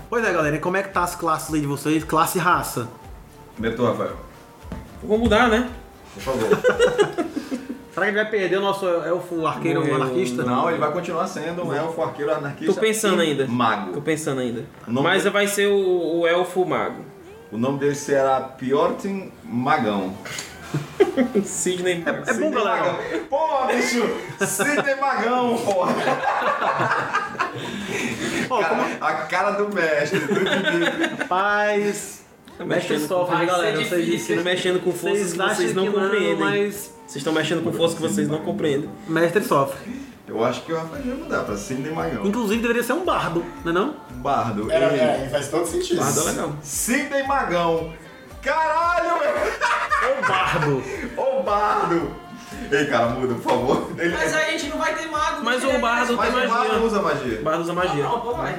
[0.10, 0.56] Pois é, galera.
[0.56, 2.06] E como é que tá as classes aí de vocês?
[2.06, 2.88] Classe e raça.
[3.58, 4.16] Beto, Rafael.
[5.04, 5.70] Vou mudar, né?
[6.14, 6.48] Por favor.
[7.96, 9.96] Será que gente vai perder o nosso elfo arqueiro Morreu.
[9.96, 10.44] anarquista?
[10.44, 12.74] Não, ele vai continuar sendo um elfo arqueiro anarquista.
[12.74, 13.46] Tô pensando e ainda.
[13.46, 14.02] Tô Mago.
[14.02, 14.66] pensando ainda.
[14.86, 17.04] Mas dele- vai ser o, o elfo mago.
[17.52, 20.14] O nome dele será Piortin Magão.
[21.46, 22.24] Sidney Mago.
[22.30, 22.96] É bom, galera.
[23.30, 24.04] Pô, bicho!
[24.46, 25.94] Sidney Magão, porra!
[28.50, 30.20] Ó, como A cara do mestre,
[31.30, 32.26] paz.
[32.58, 33.78] Tá Mestre mexendo, sofre, galera.
[33.78, 34.22] Vocês.
[34.22, 36.36] Vocês mexendo com forças que acham vocês não compreendem.
[36.36, 38.90] mas Vocês estão mexendo com forças que vocês não compreendem.
[39.08, 40.06] mestre sofre.
[40.28, 42.26] Eu acho que o Rafael vai mudar pra Sidney Magão.
[42.26, 43.96] Inclusive deveria ser um bardo, não é não?
[44.16, 44.72] Bardo.
[44.72, 45.00] Era, ele.
[45.26, 45.98] é, faz todo sentido.
[45.98, 46.56] Guarda legal.
[46.64, 47.94] Sidney Magão.
[48.42, 50.16] Caralho, velho!
[50.18, 50.84] Ou bardo.
[51.40, 52.12] Ô Bardo!
[52.72, 53.92] Ei, cara, muda, por favor.
[53.98, 54.16] Ele...
[54.16, 55.44] Mas aí a gente não vai ter mago.
[55.44, 56.82] Mas o bardo Mas tem o Bardo magia.
[56.86, 57.40] usa magia.
[57.40, 58.04] O bardo usa magia.
[58.04, 58.58] Não, pô, vai.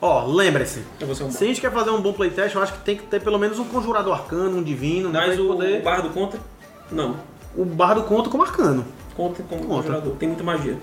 [0.00, 0.84] Ó, lembre-se.
[1.00, 2.80] Eu vou ser um Se a gente quer fazer um bom playtest, eu acho que
[2.80, 5.26] tem que ter pelo menos um conjurador arcano, um divino, né?
[5.26, 5.80] Mas pra o, poder...
[5.80, 6.38] o bardo conta?
[6.90, 7.16] Não.
[7.56, 8.84] O bardo conta como arcano.
[9.16, 9.74] Conta como Conta.
[9.82, 10.16] conjurador.
[10.16, 10.76] Tem muita magia.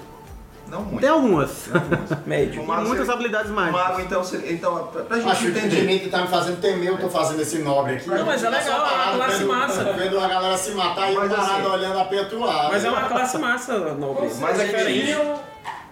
[0.70, 1.02] Não muito.
[1.02, 1.66] Tem algumas.
[2.26, 2.62] Médio.
[2.62, 3.82] O mago muitas seria- habilidades O mágicas.
[3.82, 5.76] mago, então, seria- então pra, pra gente Acho que o entender.
[5.82, 8.10] Dimitri tá me fazendo temer, eu tô fazendo esse nobre aqui.
[8.10, 9.84] Não, mas é legal, é uma classe vendo- massa.
[9.94, 12.70] Vendo a galera se matar e Mas parado assim- olhando a petular.
[12.72, 14.30] Mas é uma classe massa, nobre.
[14.40, 15.18] Mas é diferente.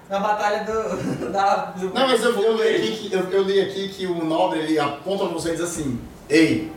[0.10, 1.30] Na batalha do.
[1.30, 4.24] Da, do Não, mas eu, eu, li aqui que, eu, eu li aqui que o
[4.26, 6.72] nobre ele aponta pra você e diz assim: Ei.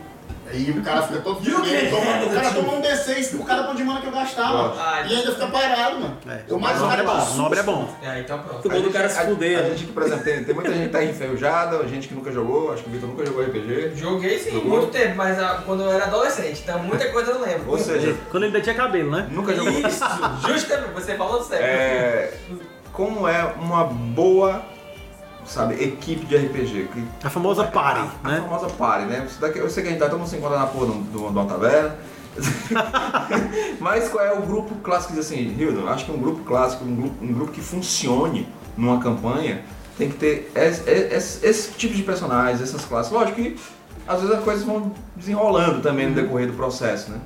[0.53, 1.69] Aí o cara fica todo E o quê?
[1.69, 4.73] ele toma- O cara toma um D6 por cada ponto de mana que eu gastava.
[4.79, 6.17] Ah, E ainda fica parado, mano.
[6.29, 6.41] É.
[6.47, 7.35] Eu mato o nobre é cara bom.
[7.35, 7.95] Nobre é bom.
[8.03, 8.67] É, então pronto.
[8.67, 9.59] O bom do cara se a, fuder.
[9.59, 12.31] a gente que, por exemplo, tem, tem muita gente que tá enferrujada, gente que nunca
[12.31, 13.91] jogou, acho que o Vitor nunca jogou RPG.
[13.95, 14.69] Joguei sim, Jogou?
[14.79, 17.71] muito tempo, mas ah, quando eu era adolescente, então muita coisa eu não lembro.
[17.71, 19.27] Ou seja, Quando ele ainda tinha cabelo, né?
[19.31, 19.71] nunca jogou.
[19.73, 20.03] Isso,
[20.47, 21.63] justamente, você falou certo.
[21.63, 22.31] É,
[22.91, 24.61] como é uma boa,
[25.45, 26.87] sabe, equipe de RPG?
[26.93, 28.37] Que- A famosa party, a, né?
[28.39, 29.27] A famosa party, né?
[29.39, 31.27] Daqui, eu sei que a gente tá todo mundo se encontra na porra de um-
[31.27, 31.95] uma taverna.
[33.79, 36.83] Mas qual é o grupo clássico que diz assim, Hildo, acho que um grupo clássico,
[36.83, 39.63] um grupo, um grupo que funcione numa campanha,
[39.97, 43.11] tem que ter esse, esse- esse tipo de personagens, essas classes.
[43.11, 43.55] Lógico que
[44.07, 47.19] às vezes as coisas vão desenrolando também no decorrer do processo, né?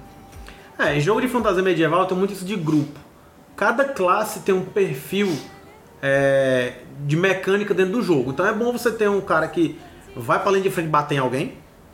[0.77, 2.99] É, em jogo de fantasia medieval tem muito isso de grupo.
[3.56, 5.32] Cada classe tem um perfil
[6.01, 6.73] é,
[7.05, 8.31] de mecânica dentro do jogo.
[8.31, 9.79] Então é bom você ter um cara que
[10.15, 11.53] vai pra linha de frente bater em alguém.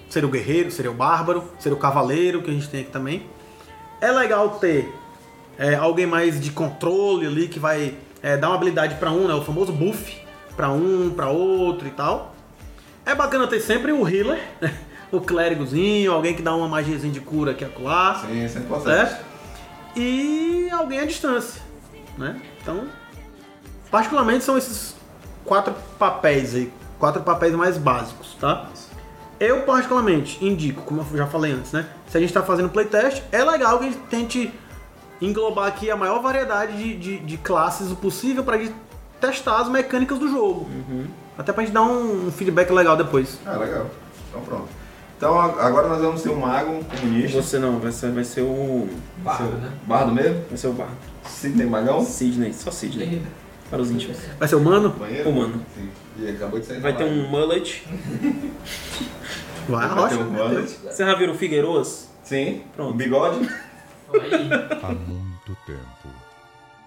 [0.10, 3.26] Seria o guerreiro, seria o bárbaro, seria o cavaleiro, que a gente tem aqui também.
[4.00, 4.94] É legal ter
[5.58, 9.34] é, alguém mais de controle ali, que vai é, dar uma habilidade pra um, né?
[9.34, 10.22] O famoso buff
[10.56, 12.36] pra um, pra outro e tal.
[13.06, 14.40] É bacana ter sempre o healer,
[15.12, 18.24] o clérigozinho, alguém que dá uma magiazinha de cura aqui acolá.
[18.26, 19.10] Sim, isso é importante.
[19.10, 19.26] Certo?
[19.96, 21.62] E alguém à distância,
[22.18, 22.42] né?
[22.62, 22.88] Então,
[23.94, 24.96] particularmente são esses
[25.46, 28.68] quatro papéis aí, quatro papéis mais básicos, tá?
[29.40, 31.86] Eu particularmente indico, como eu já falei antes, né?
[32.10, 34.52] Se a gente está fazendo playtest, é legal que a gente tente
[35.22, 38.74] englobar aqui a maior variedade de, de, de classes possível para gente
[39.22, 40.68] testar as mecânicas do jogo.
[41.38, 43.40] Até pra gente dar um, um feedback legal depois.
[43.46, 43.92] Ah, legal.
[44.28, 44.70] Então pronto.
[45.16, 47.40] Então agora nós vamos ter um mago, um comunista.
[47.40, 48.90] Você não, vai ser, vai ser o.
[49.20, 49.72] Bardo, né?
[49.86, 50.46] Bardo mesmo?
[50.50, 50.98] Vai ser o Bardo.
[51.28, 52.04] Sidney Magão?
[52.04, 53.22] Sidney, só Sidney.
[53.74, 54.18] Para os íntimos.
[54.38, 54.90] Vai ser humano?
[54.92, 55.30] Banheiro?
[55.32, 55.66] Humano.
[55.74, 55.90] Sim.
[56.20, 57.84] E acabou de sair Vai ter um mullet.
[59.68, 60.70] Vai, Vai ter um mullet.
[60.84, 62.08] Você já viram o Figueiroas?
[62.24, 62.62] Sim.
[62.76, 62.94] Pronto.
[62.94, 63.50] Um bigode?
[64.84, 66.08] Há muito tempo,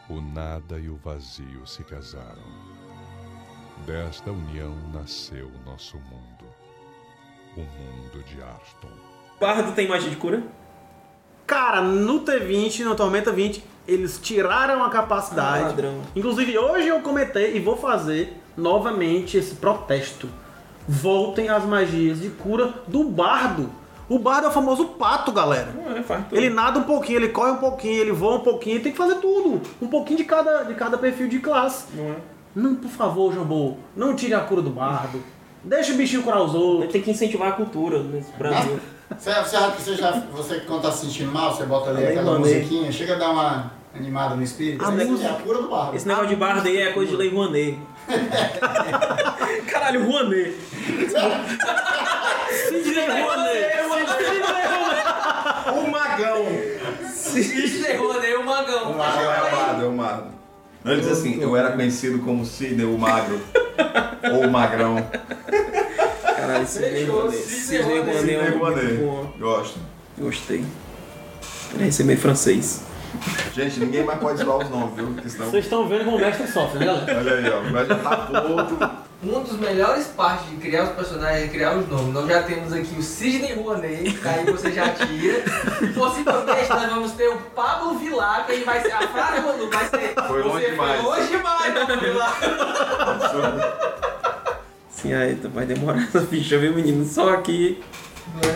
[0.09, 2.46] o nada e o vazio se casaram.
[3.85, 6.44] Desta união nasceu nosso mundo,
[7.57, 8.92] o mundo de Arston.
[9.40, 10.40] Bardo tem magia de cura?
[11.46, 15.64] Cara, no T20, no Tormenta 20, eles tiraram a Ah, capacidade.
[15.64, 16.00] ladrão.
[16.14, 20.28] Inclusive, hoje eu comentei e vou fazer novamente esse protesto.
[20.88, 23.70] Voltem as magias de cura do bardo.
[24.09, 25.68] O bardo é o famoso pato, galera.
[26.32, 26.37] É.
[26.37, 29.16] Ele nada um pouquinho, ele corre um pouquinho, ele voa um pouquinho, tem que fazer
[29.16, 29.61] tudo.
[29.82, 31.87] Um pouquinho de cada, de cada perfil de classe.
[31.94, 32.16] Não é?
[32.54, 35.22] Não, por favor, Jambô, não tire a cura do bardo.
[35.62, 36.92] Deixa o bichinho curar os outros.
[36.92, 38.78] Tem que incentivar a cultura nesse Brasil.
[39.19, 42.33] Você, você, você já, você quando tá se sentindo mal, você bota ali Eu aquela
[42.38, 42.55] mandei.
[42.59, 44.85] musiquinha, chega a dar uma animada no espírito.
[44.85, 45.97] A Esse música- é a cura do bardo.
[45.97, 47.79] Esse negócio de bardo aí é coisa de Lei Rouanet.
[49.71, 50.55] Caralho, Rouanet.
[52.69, 53.77] Sidney Rouanet.
[55.73, 56.47] O magão.
[57.12, 58.90] Sidney Rouanet, o magão.
[58.92, 60.27] O mago é o bardo, é o mago.
[60.85, 63.40] Não, ele diz assim, eu era conhecido como Sidney o magro.
[64.33, 64.97] Ou o magrão.
[66.37, 67.42] Caralho, Sidney Fechou, Rouanet.
[67.42, 68.81] Sidney Sidney Rouanet.
[68.81, 69.33] É um muito bom.
[69.38, 69.79] Gosto.
[70.18, 70.64] Gostei.
[71.72, 72.83] Peraí, é meio francês.
[73.55, 75.07] Gente, ninguém mais pode zoar os nomes, viu?
[75.07, 75.51] Porque senão...
[75.51, 77.18] Vocês estão vendo como o mestre sofre, né, galera?
[77.18, 77.72] Olha aí, ó.
[77.72, 79.07] Vai já tá puto.
[79.25, 82.12] Um dos melhores partes de criar os personagens é criar os nomes.
[82.12, 85.42] Nós já temos aqui o Sidney Rouanet, que aí você já tira.
[85.81, 88.92] E possivelmente nós vamos ter o Pablo Vilar, que ele vai ser.
[88.92, 90.14] A frase do vai ser.
[90.29, 92.38] Foi longe demais." Foi longe demais, Pablo Vilar.
[95.07, 97.05] Sim, aí vai demorar essa ficha, viu, menino?
[97.05, 97.81] Só aqui.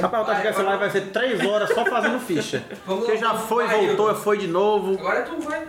[0.02, 2.64] Rapaz, eu tô achando que essa live vai ser 3 horas só fazendo ficha.
[2.84, 4.94] Porque já foi, voltou, foi de novo.
[4.98, 5.62] Agora tu vai.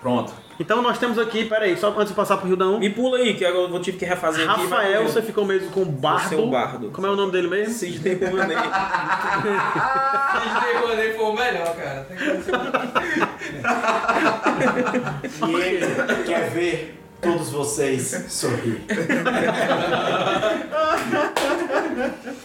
[0.00, 0.32] Pronto.
[0.60, 2.78] Então nós temos aqui, peraí, só antes de passar pro Rildão.
[2.78, 4.62] Me pula aí, que agora eu tive que refazer aqui.
[4.62, 6.28] Rafael, você ficou mesmo com o Bardo.
[6.28, 6.90] Você é o Bardo.
[6.90, 7.74] Como é o nome dele mesmo?
[7.74, 8.62] Sidney Rouanet.
[10.42, 12.06] Sidney Rouanet foi o melhor, cara.
[12.08, 12.54] Tem que ser-
[15.48, 18.82] E ele quer ver todos vocês sorrir.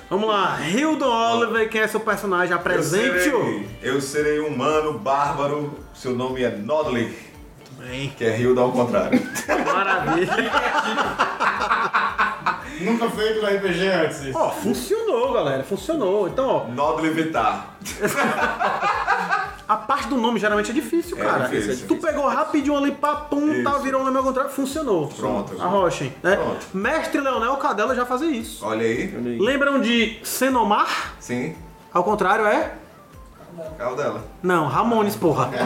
[0.09, 2.53] Vamos lá, Hildon Oliver, quem é seu personagem?
[2.53, 3.63] Apresente-o.
[3.81, 5.79] eu serei um humano bárbaro.
[5.93, 7.15] Seu nome é Nodley,
[7.77, 9.19] Bem, que é Hilda ao contrário.
[9.65, 10.51] maravilha.
[12.83, 14.37] Nunca feito no RPG antes isso.
[14.37, 16.27] Ó, funcionou, galera, funcionou.
[16.27, 17.75] Então, ó, Nodley Vitar.
[19.67, 21.47] a parte do nome geralmente é difícil, É cara.
[21.47, 21.87] difícil.
[21.87, 23.63] Tu pegou rapidinho ali, papum, Isso.
[23.63, 25.07] tá, virou o nome ao contrário, funcionou.
[25.07, 25.61] Pronto.
[25.61, 26.35] Arrochem, né?
[26.35, 26.65] Pronto.
[26.73, 28.65] Mestre Leonel Cadela já fazia isso.
[28.65, 29.07] Olha aí.
[29.39, 31.13] Lembram de Senomar?
[31.19, 31.55] Sim.
[31.93, 32.73] Ao contrário, é?
[33.77, 34.23] Carro dela.
[34.41, 35.49] Não, Ramones, porra.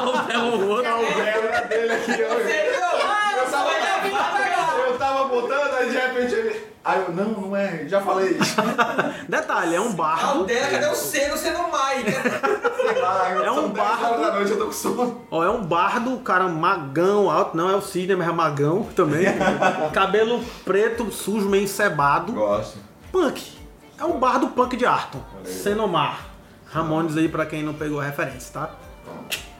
[0.00, 4.79] Era dele aqui, eu, eu, tava, eu
[5.28, 6.70] tava botando, aí de repente ele.
[6.82, 8.56] Aí eu, não, não é, já falei isso.
[9.28, 10.44] Detalhe, é um Ah, o bardo.
[10.44, 12.02] dela, cadê o C no C no Mai?
[12.04, 14.22] Sei lá, eu, É um são 10 horas bardo.
[14.22, 15.20] da noite, eu tô com sono.
[15.30, 19.26] Ó, é um bardo, cara magão alto, não é o Sidney, mas é magão também.
[19.92, 22.32] Cabelo preto, sujo, meio encebado.
[22.32, 22.78] Gosto.
[23.12, 23.58] Punk.
[23.98, 25.20] É um bardo punk de Arton.
[25.44, 26.28] Senomar.
[26.72, 28.70] Ramones aí pra quem não pegou a referência, tá?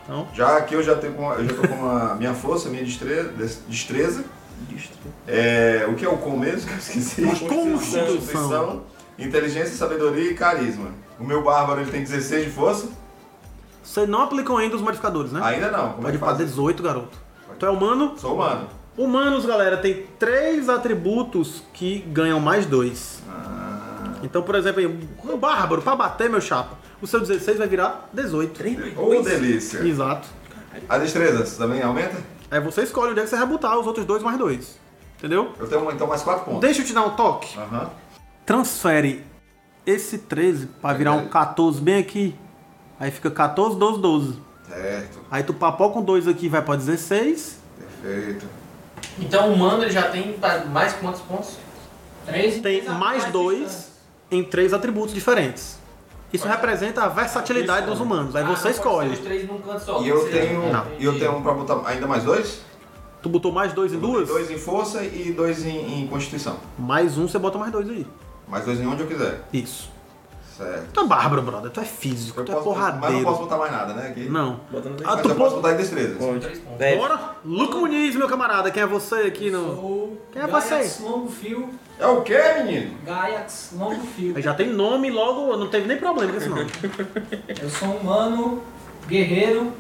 [0.05, 2.83] Então, Já aqui eu já tenho com, eu já tô com a minha força, minha
[2.85, 3.31] destreza.
[3.69, 4.25] destreza.
[5.27, 6.67] É, o que é o com mesmo?
[6.69, 7.23] que Eu esqueci.
[7.23, 8.83] Constituição.
[9.19, 10.89] inteligência, sabedoria e carisma.
[11.19, 12.89] O meu bárbaro ele tem 16 de força?
[13.91, 15.41] você não aplicou ainda os modificadores, né?
[15.43, 15.93] Ainda não.
[15.95, 16.39] Como é Pode que ir pra faz?
[16.39, 17.19] 18, garoto.
[17.59, 18.15] Tu é humano?
[18.17, 18.69] Sou humano.
[18.97, 23.23] Humanos, galera, tem três atributos que ganham mais dois.
[23.29, 24.13] Ah.
[24.23, 24.83] Então, por exemplo,
[25.25, 28.63] um bárbaro, pra bater, meu chapa, o seu 16 vai virar 18.
[28.97, 29.79] Ô, delícia.
[29.79, 30.29] Exato.
[30.89, 32.17] A destreza também aumenta?
[32.51, 34.79] Aí você escolhe onde é que você vai botar os outros dois mais dois.
[35.19, 35.53] Entendeu?
[35.59, 36.61] Eu tenho então mais 4 pontos.
[36.61, 37.59] Deixa eu te dar um toque.
[37.59, 37.91] Aham.
[38.47, 39.25] Transfere
[39.87, 42.35] esse 13 pra virar um 14 bem aqui.
[42.99, 44.39] Aí fica 14, 12, 12.
[44.69, 45.21] Certo.
[45.31, 47.59] Aí tu papou com dois aqui vai pra 16.
[47.79, 48.47] Perfeito.
[49.19, 50.39] Então o humano ele já tem
[50.71, 51.57] mais quantos pontos?
[52.27, 53.91] Três tem mais dois
[54.31, 55.80] em três atributos diferentes.
[56.33, 58.37] Isso representa a versatilidade dos humanos.
[58.37, 59.17] Aí Ah, você pode escolhe.
[59.17, 60.01] três num canto só.
[60.03, 60.87] E eu tenho, Não.
[60.99, 62.61] e eu tenho um pra botar ainda mais dois?
[63.23, 64.29] Tu botou mais dois em duas?
[64.29, 66.57] Dois em força e dois em, em constituição.
[66.79, 68.07] Mais um, você bota mais dois aí.
[68.49, 69.43] Mais dois em onde eu quiser.
[69.53, 69.91] Isso.
[70.61, 70.93] Certo.
[70.93, 71.71] Tu é bárbaro, brother.
[71.71, 73.17] Tu é físico, Eu tu é posso- mas porradeiro.
[73.17, 74.09] não posso botar mais nada, né?
[74.09, 74.29] Aqui.
[74.29, 74.61] Não.
[74.73, 76.17] Ah, Mas tu eu posso botar em destreza.
[76.79, 76.97] Deve.
[76.99, 77.19] Bora!
[77.45, 78.71] Luco Muniz, meu camarada.
[78.71, 80.17] Quem é você aqui no.
[80.33, 80.65] Quem é Gaiax
[80.97, 81.03] você?
[81.03, 81.71] Longo Fio.
[81.99, 82.97] É o quê, menino?
[83.05, 84.41] Gaiax Longo Fio.
[84.43, 86.67] Já tem nome logo, não teve nem problema com esse nome.
[87.63, 88.63] Eu sou um humano,
[89.09, 89.73] guerreiro.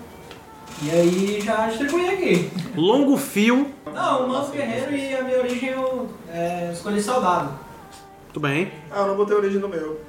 [0.82, 2.50] E aí já distribuí aqui.
[2.74, 3.70] Longo fio.
[3.92, 7.50] Não, humano, guerreiro e a minha origem eu é, escolhi soldado.
[8.32, 8.72] Tudo bem.
[8.90, 10.00] Ah, eu não botei a origem no meu.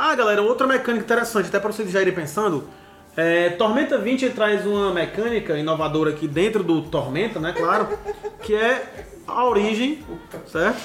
[0.00, 2.68] Ah, galera, outra mecânica interessante, até para vocês já irem pensando.
[3.16, 7.52] É, Tormenta 20 traz uma mecânica inovadora aqui dentro do Tormenta, né?
[7.52, 7.88] Claro.
[8.40, 10.04] Que é a origem,
[10.46, 10.80] certo?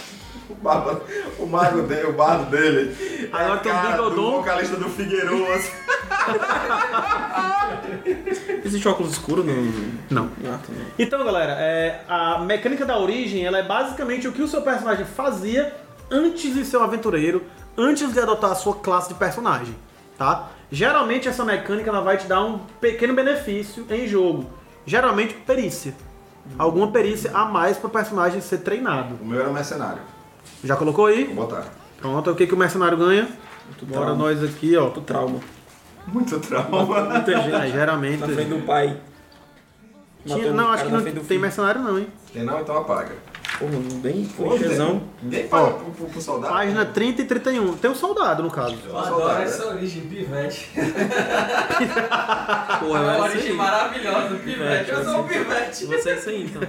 [0.50, 1.04] O, barba,
[1.38, 3.30] o mago dele, o bardo dele.
[3.32, 4.32] Agora é tem o do Bigodon.
[4.38, 5.46] vocalista do Figueiredo.
[8.66, 9.54] Existe óculos escuros no.
[10.10, 10.32] Não.
[10.44, 10.74] Ah, tá.
[10.98, 15.06] Então, galera, é, a mecânica da origem ela é basicamente o que o seu personagem
[15.06, 15.72] fazia
[16.10, 17.44] antes de ser um aventureiro,
[17.78, 19.76] antes de adotar a sua classe de personagem,
[20.18, 20.50] tá?
[20.72, 24.50] Geralmente essa mecânica ela vai te dar um pequeno benefício em jogo,
[24.86, 25.94] geralmente perícia.
[26.58, 29.16] Alguma perícia a mais para o personagem ser treinado.
[29.22, 30.02] O meu era mercenário.
[30.64, 31.24] Já colocou aí?
[31.26, 31.66] Vou botar.
[31.98, 33.30] Pronto, o que, que o mercenário ganha?
[33.84, 34.16] Bora trauma.
[34.16, 34.84] nós aqui, ó.
[34.84, 35.40] Muito trauma.
[36.06, 37.02] Muito trauma.
[37.02, 37.56] Muita gente.
[37.56, 38.20] É, geralmente.
[38.20, 38.98] Na frente do pai.
[40.26, 41.40] Tinha- não, acho que não tem filho.
[41.40, 42.08] mercenário não, hein?
[42.34, 43.16] Tem não, então apaga.
[43.64, 45.02] Porra, bem Pô, clichêzão.
[45.22, 46.54] Ninguém paga pro, pro, pro soldado.
[46.54, 47.78] Página 30 e 31.
[47.78, 48.74] Tem um soldado, no caso.
[48.74, 49.44] Eu Soldado, adoro né?
[49.46, 50.70] essa origem, pivete.
[52.80, 54.92] Porra, É uma vai origem maravilhosa, pivete.
[54.92, 55.86] Eu sou um pivete.
[55.86, 56.62] Você é isso aí, então.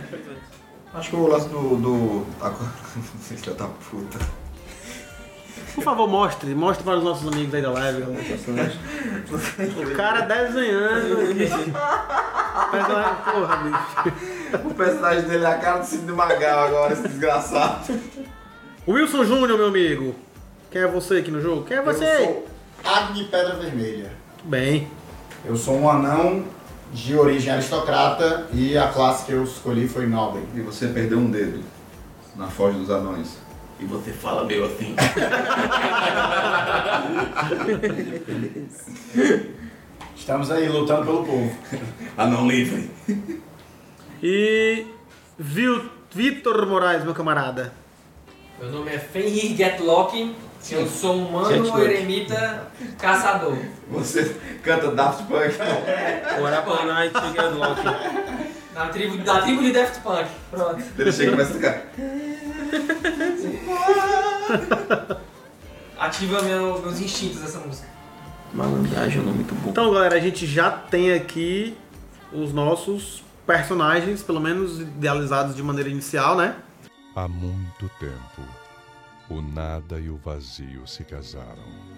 [0.95, 1.77] Acho que o lance do.
[1.77, 2.27] do...
[3.21, 4.44] Filha da puta.
[5.75, 6.55] Por favor, mostre.
[6.55, 8.03] Mostre para os nossos amigos aí da live.
[8.03, 11.51] O cara desenhando aqui.
[12.71, 14.67] Personagem- Porra, bicho.
[14.69, 17.93] O personagem dele é a cara do Cid Magal agora, esse desgraçado.
[18.87, 20.15] Wilson Júnior, meu amigo.
[20.71, 21.65] Quem é você aqui no jogo?
[21.65, 22.05] Quem é você?
[22.05, 22.47] Eu sou
[22.85, 24.13] Agni Pedra Vermelha.
[24.45, 24.89] Bem.
[25.45, 26.45] Eu sou um anão
[26.93, 30.43] de origem aristocrata e a classe que eu escolhi foi Nobre.
[30.55, 31.61] E você perdeu um dedo
[32.37, 33.37] na Foz dos Anões.
[33.81, 34.95] E você fala meio assim.
[40.17, 41.57] Estamos aí lutando pelo povo.
[42.17, 42.91] Anão livre.
[44.23, 44.87] E.
[45.39, 47.73] Vil- Vitor Moraes, meu camarada.
[48.61, 50.35] Meu nome é Fenrir Getlock.
[50.71, 51.81] Eu sou um humano Getlock.
[51.81, 52.69] eremita
[52.99, 53.59] caçador.
[53.91, 55.55] Você canta Daft Punk.
[56.39, 57.81] Bora pra Night Deadlock.
[58.75, 60.27] Na tribo, da tribo de Daft Punk.
[60.51, 60.83] Pronto.
[60.99, 61.83] Ele chega e começa a tocar.
[65.99, 67.89] Ativa meu, meus instintos essa música.
[68.53, 69.71] Malandragem é um nome muito bom.
[69.71, 71.77] Então, galera, a gente já tem aqui
[72.33, 76.57] os nossos personagens, pelo menos idealizados de maneira inicial, né?
[77.15, 78.43] Há muito tempo,
[79.29, 81.95] o nada e o vazio se casaram.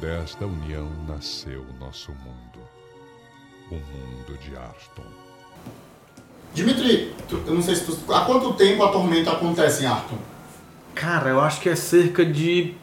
[0.00, 2.60] Desta união nasceu o nosso mundo,
[3.70, 5.06] o mundo de Arston.
[6.54, 8.12] Dimitri, eu não sei se tu.
[8.12, 10.18] Há quanto tempo a tormenta acontece em Arton?
[11.00, 12.74] Cara, eu acho que é cerca de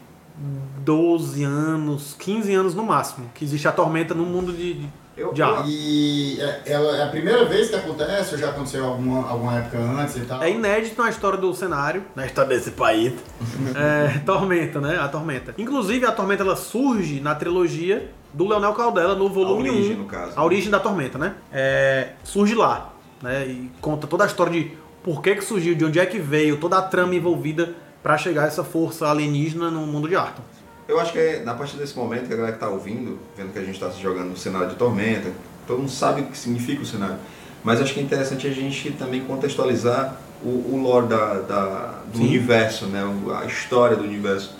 [0.84, 5.32] 12 anos, 15 anos no máximo, que existe a tormenta no mundo de, de, Eu-
[5.32, 5.64] de ar.
[5.66, 9.78] E é, ela- é a primeira vez que acontece ou já aconteceu alguma, alguma época
[9.78, 10.42] antes e tal?
[10.42, 13.12] É inédito na história do cenário, na história desse país.
[13.74, 14.98] é, Tormenta, né?
[14.98, 15.54] A Tormenta.
[15.58, 19.98] Inclusive, a Tormenta ela surge na trilogia do Leonel Caldela no volume A origem, 1.
[19.98, 20.32] no caso.
[20.36, 21.34] A origem da Tormenta, né?
[21.52, 22.92] É, surge lá,
[23.22, 23.46] né?
[23.46, 26.56] E conta toda a história de por que que surgiu, de onde é que veio,
[26.58, 27.74] toda a trama envolvida
[28.06, 30.40] pra chegar essa força alienígena no mundo de Arton.
[30.86, 33.52] Eu acho que é na partir desse momento que a galera que tá ouvindo, vendo
[33.52, 35.32] que a gente está se jogando no cenário de Tormenta,
[35.66, 37.16] todo mundo sabe o que significa o cenário.
[37.64, 42.18] Mas acho que é interessante a gente também contextualizar o, o lore da, da- do
[42.18, 42.28] Sim.
[42.28, 43.02] universo, né?
[43.42, 44.54] A história do universo.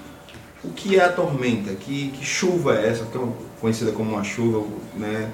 [0.64, 1.72] O que é a tormenta?
[1.76, 3.04] Que, que chuva é essa?
[3.04, 3.20] Que é
[3.60, 4.66] conhecida como uma chuva,
[4.96, 5.30] né?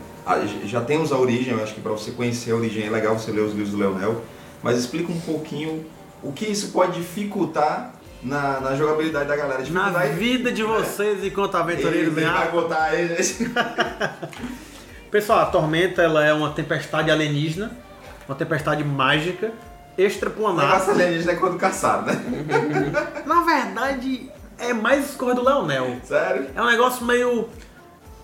[0.66, 3.32] Já temos a origem, eu acho que para você conhecer a origem é legal você
[3.32, 4.20] ler os livros do Leonel,
[4.62, 5.86] mas explica um pouquinho
[6.22, 9.58] o que isso pode dificultar na, na jogabilidade da galera.
[9.58, 12.90] Na Dificuldade- vida de vocês enquanto aventureiros ele em vai botar.
[15.10, 17.70] Pessoal, a Tormenta ela é uma tempestade alienígena,
[18.26, 20.88] uma tempestade mágica, O negócio extraplanar.
[20.90, 22.22] alienígena é quando caçado, né?
[23.26, 25.96] Na verdade, é mais escorra do Leonel.
[26.04, 26.46] Sério?
[26.54, 27.48] É um negócio meio.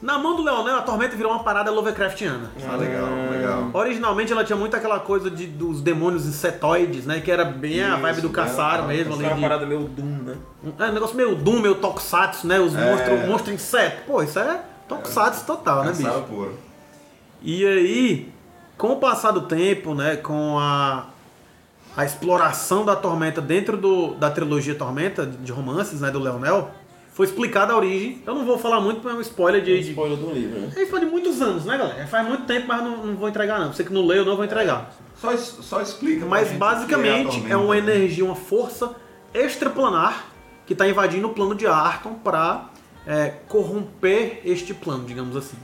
[0.00, 2.52] Na mão do Leonel, a Tormenta virou uma parada Lovecraftiana.
[2.68, 3.70] Ah, legal, legal.
[3.72, 7.20] Originalmente ela tinha muito aquela coisa de, dos demônios insetoides, né?
[7.20, 8.34] Que era bem a Isso, vibe do né?
[8.34, 9.12] Caçaro mesmo.
[9.14, 10.36] Isso ali é uma de- parada meio Doom, né?
[10.78, 12.60] É um negócio meio Doom, meio Tokusatsu, né?
[12.60, 12.84] Os É.
[12.90, 14.02] monstros monstro inseto.
[14.06, 16.22] Pô, isso é Tokusatsu total, né, bicho?
[16.28, 16.56] puro.
[17.42, 18.32] E aí,
[18.76, 20.14] com o passar do tempo, né?
[20.14, 21.06] Com a,
[21.96, 26.08] a exploração da Tormenta dentro do, da trilogia Tormenta, de romances, né?
[26.12, 26.70] Do Leonel,
[27.18, 28.22] foi explicada a origem.
[28.24, 29.82] Eu não vou falar muito, porque é um spoiler de...
[29.82, 30.70] de- Spoiler do livro, né?
[30.76, 32.06] É spoiler de muitos anos, né, galera?
[32.06, 33.72] Faz muito tempo, mas não, não vou entregar, não.
[33.72, 34.94] Você que não leu, eu não vou entregar.
[35.20, 36.24] Só, só explica.
[36.26, 38.94] Mas que basicamente é, uma energia, uma força
[39.34, 40.26] extraplanar
[40.64, 42.66] que está invadindo o plano de Arton para
[43.48, 45.56] corromper este plano, digamos assim.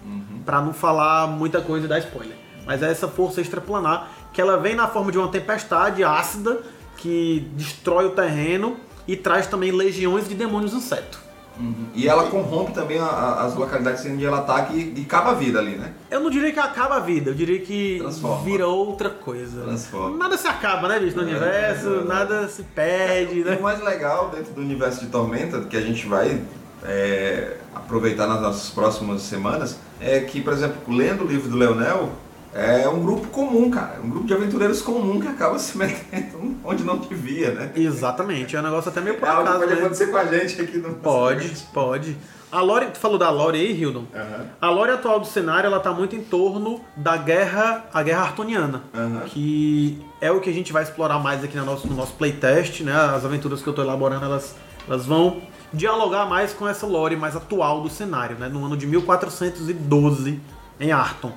[0.45, 2.37] Para não falar muita coisa e dar spoiler.
[2.67, 6.63] Mas é essa força extraplanar que ela vem na forma de uma tempestade ácida
[6.97, 8.77] que destrói o terreno
[9.07, 11.23] e traz também legiões de demônios inseto.
[11.59, 11.87] Uhum.
[11.95, 15.35] E ela corrompe também a- a- as localidades onde ela tá que, e acaba a
[15.35, 15.93] vida ali, né?
[16.11, 18.43] Eu não diria que acaba a vida, eu diria que Transforma.
[18.45, 19.63] vira outra coisa.
[19.63, 20.17] Transforma.
[20.17, 21.17] Nada se acaba, né, bicho?
[21.17, 22.05] No É, universo, é, é.
[22.05, 23.57] nada se perde, E né?
[23.59, 26.41] o mais legal dentro do universo de Tormenta, que a gente vai
[26.87, 32.11] é, aproveitar nas nossas próximas semanas, é que, por exemplo, lendo o livro do Leonel,
[32.55, 34.01] é um grupo comum, cara.
[34.03, 37.73] Um grupo de aventureiros comum que acaba se metendo onde não devia, né?
[37.75, 39.59] Exatamente, é um negócio até meio por É que acaso.
[39.59, 39.81] pode né?
[39.81, 42.17] acontecer com a gente aqui no Pode, pode.
[42.53, 44.05] A lore, tu falou da lore aí, Hildon?
[44.15, 44.47] Aham.
[44.61, 48.85] A lore atual do cenário, ela tá muito em torno da guerra, a guerra artoniana,
[48.95, 49.23] Aham.
[49.27, 52.83] que é o que a gente vai explorar mais aqui no nosso, no nosso playtest,
[52.83, 52.93] né?
[52.95, 54.55] As aventuras que eu tô elaborando, elas,
[54.87, 55.43] elas vão
[55.73, 58.49] dialogar mais com essa lore mais atual do cenário, né?
[58.49, 60.41] No ano de 1412,
[60.81, 61.33] em Arton,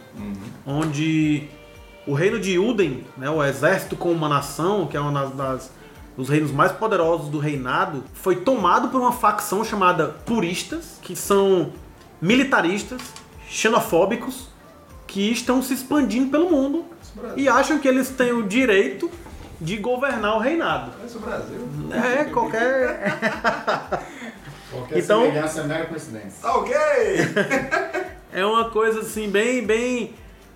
[0.65, 1.47] onde
[2.05, 5.01] o reino de Uden, né, o exército como uma nação, que é
[5.35, 5.71] das-
[6.15, 11.71] dos reinos mais poderosos do reinado, foi tomado por uma facção chamada Puristas, que são
[12.21, 13.01] militaristas,
[13.47, 14.47] xenofóbicos,
[15.05, 16.85] que estão se expandindo pelo mundo
[17.35, 19.09] e acham que eles têm o direito
[19.61, 20.91] de governar o reinado.
[21.05, 21.69] Esse é o Brasil.
[21.91, 23.17] É, qualquer.
[24.69, 26.41] Qualquer Então- semelhança é mera coincidência.
[26.41, 26.73] Tá ok!
[28.37, 30.13] É uma coisa assim, bem, bem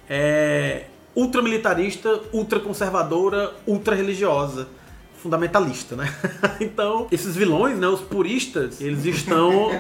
[0.08, 0.84] é,
[1.16, 4.68] ultramilitarista, ultraconservadora, ultra-religiosa,
[5.18, 6.06] fundamentalista, né?
[6.62, 9.72] Então, esses vilões, né, os puristas, eles estão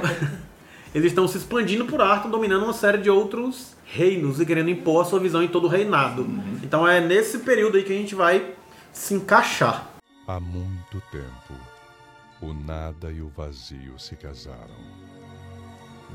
[0.95, 5.03] eles estão se expandindo por Arthur, dominando uma série de outros reinos e querendo impor
[5.03, 6.27] a sua visão em todo o reinado.
[6.63, 8.55] Então é nesse período aí que a gente vai
[8.91, 9.91] se encaixar.
[10.27, 11.53] Há muito tempo,
[12.41, 15.10] o nada e o vazio se casaram.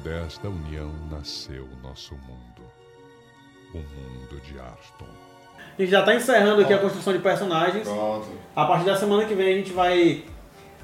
[0.03, 2.63] Desta união nasceu o nosso mundo,
[3.75, 5.07] o mundo de Arston.
[5.77, 7.87] A gente já está encerrando aqui a construção de personagens.
[7.89, 8.27] Pronto.
[8.55, 10.25] A partir da semana que vem a gente vai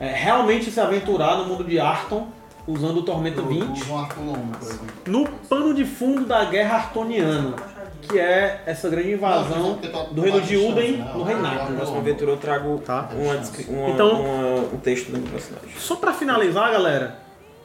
[0.01, 2.27] é, realmente se aventurar no mundo de Arton,
[2.67, 4.87] usando o Tormenta 20, Um arco longo, por exemplo.
[5.07, 7.55] no pano de fundo da Guerra Artoniana,
[8.03, 9.79] que é essa grande invasão
[10.11, 11.75] do reino de Uden no Na reinado.
[11.75, 12.83] próxima aventura eu trago
[13.15, 15.71] uma, descri- uma- Então- uma- um texto do meu personagem.
[15.79, 17.19] Só pra finalizar, galera,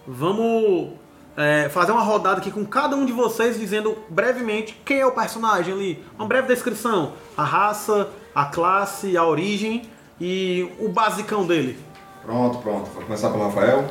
[0.07, 0.91] vamos
[1.37, 5.11] é, fazer uma rodada aqui com cada um de vocês dizendo brevemente quem é o
[5.11, 6.05] personagem ali.
[6.17, 7.13] Uma breve descrição.
[7.37, 9.83] A raça, a classe, a origem
[10.19, 11.77] e o basicão dele.
[12.25, 12.89] Pronto, pronto.
[12.89, 13.85] Vou começar pelo Rafael.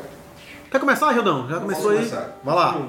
[0.68, 1.48] Quer começar, Rildão?
[1.48, 1.98] Já começou aí?
[1.98, 2.36] começar.
[2.42, 2.88] Vai lá.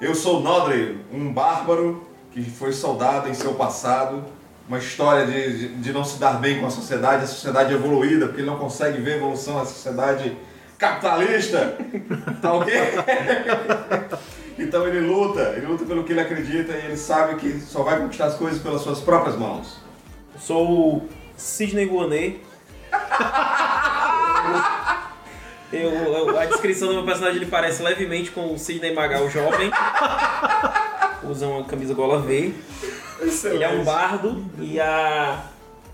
[0.00, 4.24] Eu sou Nodre, um bárbaro que foi soldado em seu passado.
[4.68, 8.26] Uma história de, de, de não se dar bem com a sociedade, a sociedade evoluída,
[8.26, 10.36] porque ele não consegue ver a evolução da sociedade
[10.78, 11.76] capitalista.
[12.40, 12.74] Tá ok?
[14.58, 17.98] então ele luta, ele luta pelo que ele acredita e ele sabe que só vai
[17.98, 19.78] conquistar as coisas pelas suas próprias mãos.
[20.34, 22.40] Eu sou o Sidney Guanet.
[25.72, 29.68] Eu, eu- a descrição do meu personagem ele parece levemente com o Sidney Magal jovem.
[31.28, 32.54] Usa uma camisa gola V.
[33.44, 35.42] Ele é um bardo e a,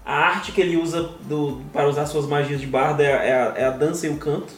[0.05, 3.33] a arte que ele usa do- para usar suas magias de bardo é, a- é
[3.33, 4.53] a, é a dança e o canto.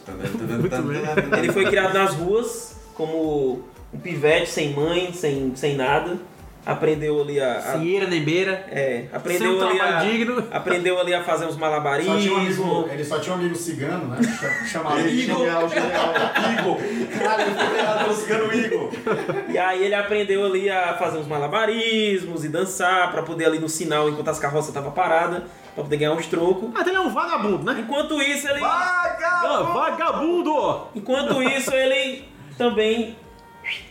[1.37, 6.17] Ele foi criado nas ruas como um pivete sem mãe, sem, sem nada.
[6.65, 7.57] Aprendeu ali a.
[7.57, 8.65] a Sem eira nem beira.
[8.71, 10.43] É, aprendeu um ali a, digno.
[10.51, 12.35] Aprendeu ali a fazer uns Só tinha um malabarismos.
[12.35, 14.17] amigo, ele só tinha um amigo cigano, né?
[14.65, 15.37] Chamado Ele- Igor.
[15.37, 16.13] Genial, genial.
[16.59, 16.77] Igor.
[16.77, 18.89] Treinado pelo cigano Igor.
[19.49, 23.69] E aí ele aprendeu ali a fazer uns malabarismos e dançar pra poder ali no
[23.69, 25.43] sinal enquanto as carroças estavam paradas,
[25.75, 26.69] pra poder ganhar uns trocos.
[26.73, 27.77] Ah, ele é um vagabundo, né?
[27.85, 28.63] Enquanto isso ele.
[28.63, 30.87] Ah, vagabundo!
[30.95, 33.15] Enquanto isso ele também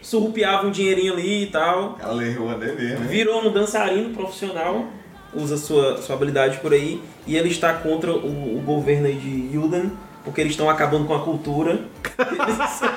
[0.02, 1.98] surrupiava um dinheirinho ali e tal.
[2.00, 3.02] Ela leu a dele mesmo.
[3.04, 3.08] hein?
[3.08, 4.86] Virou um dançarino profissional,
[5.34, 9.54] usa sua, sua habilidade por aí, e ele está contra o, o governo aí de
[9.54, 9.92] Yuden,
[10.24, 11.78] porque eles estão acabando com a cultura.
[12.16, 12.88] Eles são,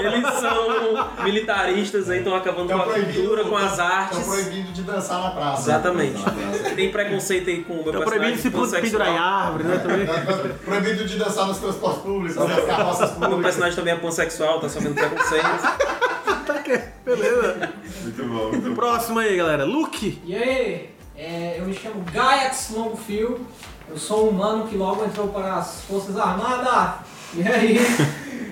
[0.00, 4.18] Eles são militaristas aí, estão acabando com a cultura, com as artes.
[4.18, 5.70] Estão proibindo de dançar na praça.
[5.70, 6.22] Exatamente.
[6.74, 9.76] Tem preconceito aí com o meu Tá personagem proibido de se pendurar em árvore, né?
[9.78, 10.06] Também.
[10.64, 13.42] Proibido de dançar nos transportes públicos, nas carroças Meu públicas.
[13.44, 15.46] personagem também é pansexual, tá sofrendo preconceito.
[17.06, 17.72] Beleza.
[18.02, 18.74] Muito bom, muito bom.
[18.74, 19.64] Próximo aí, galera.
[19.64, 20.20] Luke.
[20.24, 23.42] E aí, é, eu me chamo Gaiax Longfield,
[23.88, 27.06] eu sou um humano que logo entrou para as Forças Armadas.
[27.32, 27.78] E aí,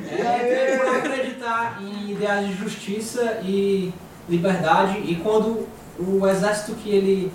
[0.09, 3.93] é, por acreditar em ideais de justiça e
[4.29, 4.99] liberdade.
[4.99, 5.67] E quando
[5.99, 7.33] o exército que ele,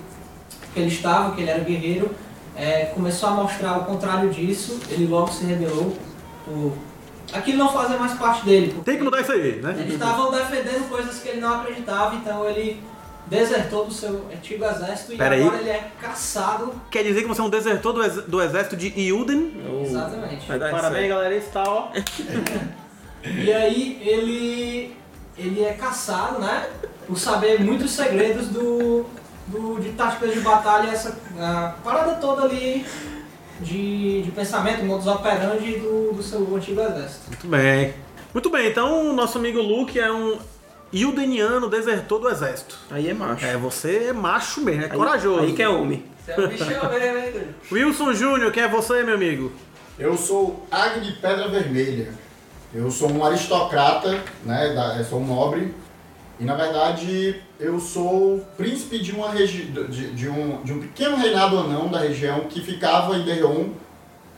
[0.73, 2.15] que ele estava, que ele era guerreiro,
[2.55, 5.97] é, começou a mostrar o contrário disso, ele logo se rebelou
[6.45, 6.73] por
[7.33, 8.75] aquilo não fazer mais parte dele.
[8.83, 9.75] Tem que mudar isso aí, né?
[9.79, 12.81] Eles estavam defendendo coisas que ele não acreditava, então ele
[13.27, 15.41] desertou do seu antigo exército e Pera aí.
[15.43, 16.73] agora ele é caçado.
[16.89, 19.53] Quer dizer que você é um desertor do, ex- do exército de Iuden?
[19.85, 20.47] Exatamente.
[20.47, 21.35] Parabéns, galera.
[21.35, 21.89] Esse tá, ó.
[23.25, 24.95] E aí ele
[25.37, 26.67] ele é caçado, né?
[27.05, 29.05] Por saber muitos segredos do,
[29.47, 32.85] do de táticas de batalha, essa a parada toda ali
[33.61, 37.27] de, de pensamento, modus operandi do, do seu antigo exército.
[37.27, 37.93] Muito bem.
[38.33, 40.37] Muito bem, então o nosso amigo Luke é um
[40.91, 42.77] Iudeniano desertor do exército.
[42.89, 43.45] Aí é macho.
[43.45, 45.41] É, você é macho mesmo, é Aí- corajoso.
[45.43, 46.03] Aí que é homem.
[46.25, 47.45] Você é um bichão mesmo, hein?
[47.71, 49.51] Wilson Júnior, quem é você, meu amigo?
[49.99, 52.09] Eu sou Águia de Pedra Vermelha.
[52.73, 54.73] Eu sou um aristocrata, né?
[54.73, 55.73] da- Eu sou um nobre.
[56.39, 61.17] E na verdade eu sou príncipe de uma regi de, de um, de um pequeno
[61.17, 63.69] reinado anão da região que ficava em Derron,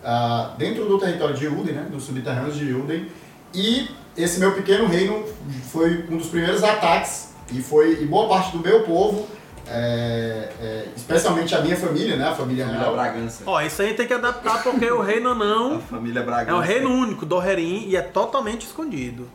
[0.03, 1.87] ah, dentro do território de Uden, né?
[1.91, 3.05] Dos subterrâneos de Uden.
[3.53, 3.87] E
[4.17, 5.23] esse meu pequeno reino
[5.71, 9.27] foi um dos primeiros ataques e foi e boa parte do meu povo,
[9.67, 12.27] é, é, especialmente a minha família, né?
[12.27, 12.93] A família Família real.
[12.93, 13.43] Bragança.
[13.45, 16.57] Ó, isso aí tem que adaptar porque o reino A não família é Bragança.
[16.57, 19.27] o reino único do Herim e é totalmente escondido.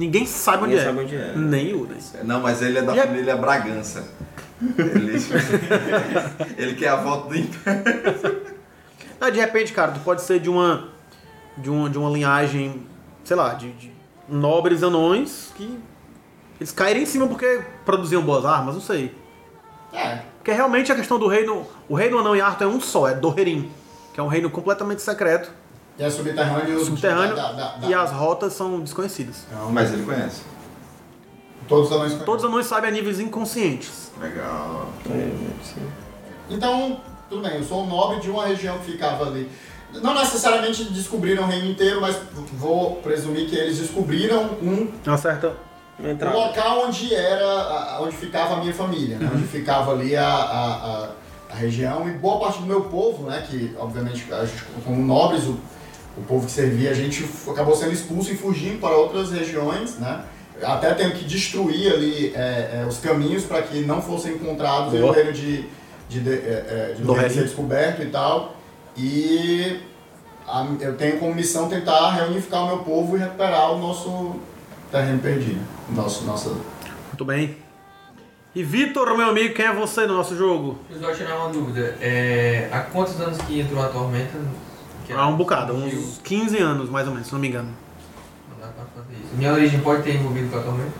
[0.00, 0.84] Ninguém sabe onde Ninguém é.
[0.86, 1.32] sabe onde é.
[1.36, 1.98] Nem Iuden.
[2.24, 4.04] Não, mas ele é da E a- família Bragança.
[4.78, 5.18] Ele,
[6.56, 8.40] ele quer a volta do Império.
[9.20, 10.88] Ah, de repente, cara, tu pode ser de uma
[11.56, 12.86] de uma, de uma linhagem,
[13.24, 13.92] sei lá, de, de
[14.28, 15.78] nobres anões que
[16.58, 19.14] eles caíram em cima porque produziam boas armas, não sei.
[19.92, 23.08] É, Porque realmente a questão do reino, o reino anão e Arthur é um só,
[23.08, 23.70] é Doherim,
[24.14, 25.50] que é um reino completamente secreto,
[26.00, 26.84] e é subterrâneo.
[26.84, 29.46] subterrâneo, da- da- da- e as rotas são desconhecidas.
[29.70, 30.42] Mas ele conhece.
[31.68, 32.26] Todos os anões conhecem.
[32.26, 34.10] Todos os anões sabem a níveis inconscientes.
[34.20, 34.88] Legal.
[36.48, 39.50] Então, tudo bem, eu sou um nobre de uma região que ficava ali.
[40.02, 42.16] Não necessariamente descobriram o reino inteiro, mas
[42.54, 45.52] vou presumir que eles descobriram um Uma certa.
[45.98, 46.36] Uma o entrada.
[46.36, 49.30] local onde era, onde ficava a minha família, né?
[49.34, 51.08] Onde ficava ali a, a, a,
[51.50, 53.44] a região e boa parte do meu povo, né?
[53.48, 55.58] Que obviamente a gente, como nobres, o,
[56.20, 60.22] o povo que servia, a gente acabou sendo expulso e fugindo para outras regiões, né?
[60.62, 64.98] Até tenho que destruir ali é, é, os caminhos para que não fossem encontrados o
[64.98, 65.14] Boa.
[65.14, 65.64] reino de,
[66.08, 67.30] de, de, é, é, de reino.
[67.30, 68.56] ser descoberto e tal.
[68.96, 69.80] E
[70.46, 74.36] a- eu tenho como missão tentar reunificar o meu povo e recuperar o nosso
[74.92, 75.60] terreno perdido.
[75.88, 76.50] Nosso, nossa
[77.08, 77.56] Muito bem.
[78.54, 80.78] E Vitor, meu amigo, quem é você no nosso jogo?
[80.90, 81.96] Eu só tirar uma dúvida.
[82.02, 84.36] É, há quantos anos que entrou a tormenta?
[85.10, 87.68] Que Há um bocado, uns 15 anos mais ou menos, se não me engano.
[88.48, 89.34] Não dá pra fazer isso.
[89.34, 90.92] Minha origem pode ter envolvido com a tormenta?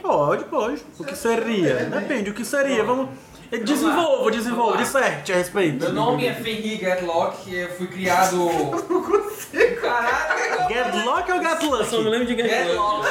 [0.00, 0.82] Pode, pode.
[0.98, 1.84] O que seria?
[1.84, 2.82] Depende, o que seria?
[2.82, 3.10] Vamos.
[3.50, 5.84] Desenvolva, desenvolva, disserte a respeito.
[5.84, 8.36] Meu nome é Fenrir Gatlock, eu fui criado.
[9.80, 10.68] Caralho!
[10.68, 13.08] Getlock ou Eu só me lembro de Gatlock.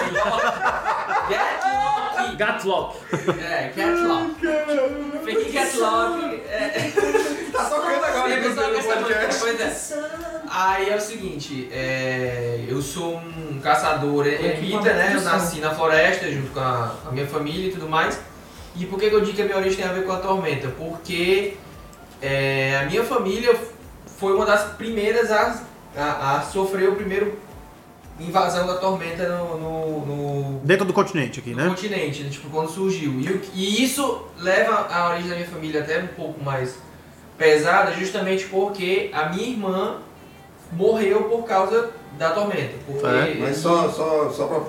[1.30, 2.36] Gatlock!
[2.38, 2.98] Gatlock.
[3.42, 4.36] É, Gatlock.
[5.24, 6.42] Fenrir Gatlock.
[6.48, 6.92] É...
[8.56, 9.40] Podcast.
[9.40, 9.78] Pois é.
[10.50, 15.12] Aí é o seguinte, é, eu sou um caçador ermita, né?
[15.16, 18.20] Eu nasci na floresta junto com a, com a minha família e tudo mais.
[18.76, 20.18] E por que, que eu digo que a minha origem tem a ver com a
[20.18, 20.68] tormenta?
[20.70, 21.56] Porque
[22.22, 23.56] é, a minha família
[24.18, 25.60] foi uma das primeiras a,
[25.96, 27.38] a, a sofrer o primeiro
[28.20, 31.70] invasão da tormenta no, no- no, Dentro do continente aqui, no né?
[31.70, 32.30] continente, né?
[32.30, 33.12] tipo, quando surgiu.
[33.20, 36.76] E, e isso leva a origem da minha família até um pouco mais
[37.38, 39.98] pesada, justamente porque a minha irmã
[40.72, 42.74] morreu por causa da tormenta.
[42.86, 44.60] Porque É, Mas só, só, só pra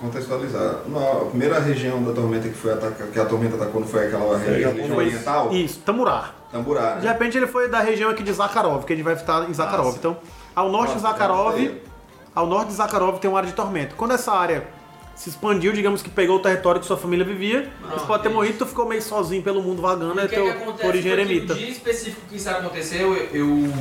[0.00, 3.88] contextualizar, na- a primeira região da tormenta que, foi ataca, que a tormenta atacou não
[3.88, 5.52] foi aquela região, região oriental?
[5.52, 6.30] Isso, Tamurá.
[6.50, 7.12] Tamburá, De né?
[7.12, 9.86] repente ele foi da região aqui de Zakharov, que a gente vai estar em Zakharov.
[9.86, 9.98] Nossa.
[9.98, 10.16] Então,
[10.54, 11.80] ao norte de Nossa, Zakharov, grande
[12.34, 13.94] ao norte de Zakharov tem uma área de tormenta.
[13.96, 14.64] Quando essa área
[15.14, 18.28] se expandiu, digamos que pegou o território que sua família vivia, Pronto, você pode ter
[18.28, 20.62] é morrido, tu ficou meio sozinho pelo mundo vagando, é o que, é que teu
[20.62, 21.54] acontece origem que eremita.
[21.54, 23.72] no dia específico que isso aconteceu, eu, eu,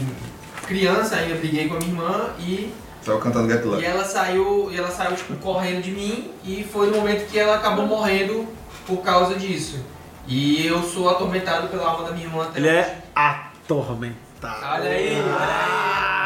[0.68, 2.74] criança ainda briguei com a minha irmã e
[3.04, 3.82] Saiu cantando Get Lucky.
[3.82, 7.38] E ela saiu, e ela saiu tipo, correndo de mim e foi no momento que
[7.38, 8.48] ela acabou morrendo
[8.88, 9.84] por causa disso.
[10.26, 12.78] E eu sou atormentado pela alma da minha irmã até Ele hoje.
[12.78, 14.66] é atormentado.
[14.66, 16.23] Olha aí, olha aí.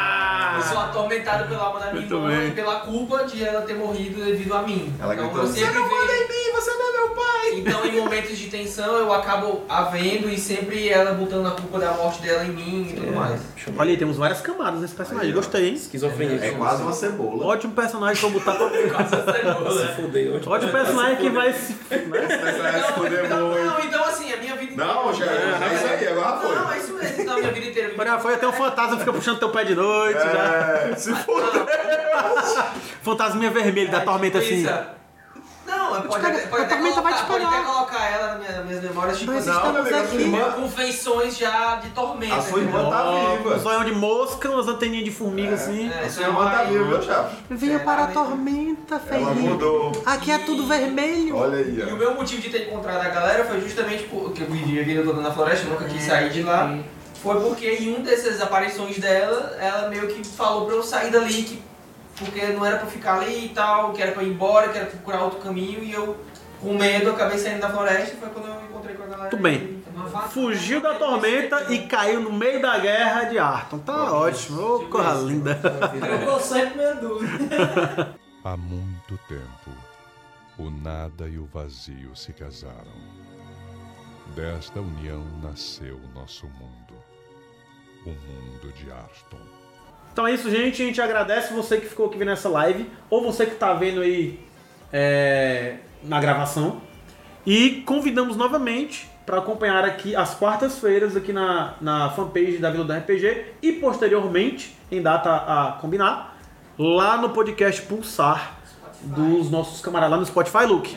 [0.67, 2.47] Eu sou atormentado pela alma da minha Muito irmã bem.
[2.47, 4.93] e pela culpa de ela ter morrido devido a mim.
[4.99, 7.27] Ela então, gritou, "Você não manda em mim, você não é meu pai!
[7.53, 11.79] Então, em momentos de tensão, eu acabo a vendo e sempre ela botando a culpa
[11.79, 13.41] da morte dela em mim e tudo mais.
[13.77, 15.31] Olha aí, temos várias camadas nesse personagem.
[15.33, 15.73] Gostei, hein?
[15.73, 16.39] Esquizofrenia.
[16.45, 17.45] É quase uma cebola.
[17.45, 18.67] Ótimo personagem pra botar pra
[19.71, 20.35] Se fudeu.
[20.45, 21.73] Ótimo personagem que vai se.
[21.73, 22.27] Vai
[22.83, 23.65] se fuder Então, muito.
[23.65, 24.93] não, então assim, a minha vida inteira.
[24.93, 26.55] Não, já é isso aí, agora foi.
[26.55, 26.96] Não, é isso
[27.37, 27.49] mesmo.
[27.49, 27.93] A minha vida inteira.
[27.93, 30.17] Agora foi até um fantasma que fica puxando teu pé de noite.
[30.19, 30.95] É, já.
[30.95, 31.65] se fuder.
[33.01, 34.65] Fantasminha vermelho da tormenta assim.
[35.65, 38.55] Não, pode, pode, a até tormenta vai te colocar, pode até colocar ela nas minhas,
[38.55, 41.75] nas minhas memórias, tipo Mas assim, Não, meu amigo, a sua irmã, com feições já
[41.75, 42.35] de tormenta.
[42.35, 43.59] a sua irmã tá Um viva.
[43.59, 45.89] zoião de mosca, umas anteninhas de formiga assim.
[45.91, 47.31] É, A isso sua é irmã tá uma- viva, meu chapa.
[47.49, 49.91] Venha para a tormenta, Ela mudou.
[50.05, 51.35] Aqui é tudo vermelho.
[51.35, 51.97] Olha aí, E o ó.
[51.97, 55.21] meu motivo de ter encontrado a galera foi justamente porque eu vivi a vida toda
[55.21, 56.77] na floresta, eu nunca quis sair de lá.
[57.21, 61.43] Foi porque em um dessas aparições dela, ela meio que falou pra eu sair dali,
[61.43, 61.61] que,
[62.17, 64.85] porque não era pra ficar ali e tal, que era pra ir embora, que era
[64.87, 66.15] pra procurar outro caminho, e eu,
[66.61, 69.29] com medo, acabei saindo da floresta, foi quando eu encontrei com a galera.
[69.29, 69.83] Tudo bem.
[70.29, 73.79] Fugiu da tormenta e caiu no meio da guerra de Arton.
[73.79, 74.61] Tá ótimo.
[74.61, 75.55] Ô, coisa linda.
[75.55, 78.15] Trocou sempre minha dúvida.
[78.45, 79.71] Há muito tempo,
[80.57, 83.17] o nada e o vazio se casaram.
[84.35, 86.76] Desta união nasceu nosso mundo,
[88.09, 89.37] o mundo de Arston.
[90.11, 90.81] Então é isso, gente.
[90.81, 94.01] A gente agradece você que ficou aqui vendo essa live, ou você que tá vendo
[94.01, 94.39] aí
[94.91, 96.81] é, na gravação.
[97.45, 102.93] E convidamos novamente para acompanhar aqui às quartas-feiras aqui na, na fanpage da Vila do
[102.93, 106.37] RPG e posteriormente, em data a combinar,
[106.77, 108.56] lá no podcast Pulsar
[109.03, 110.95] dos nossos camaradas lá no Spotify, Luke.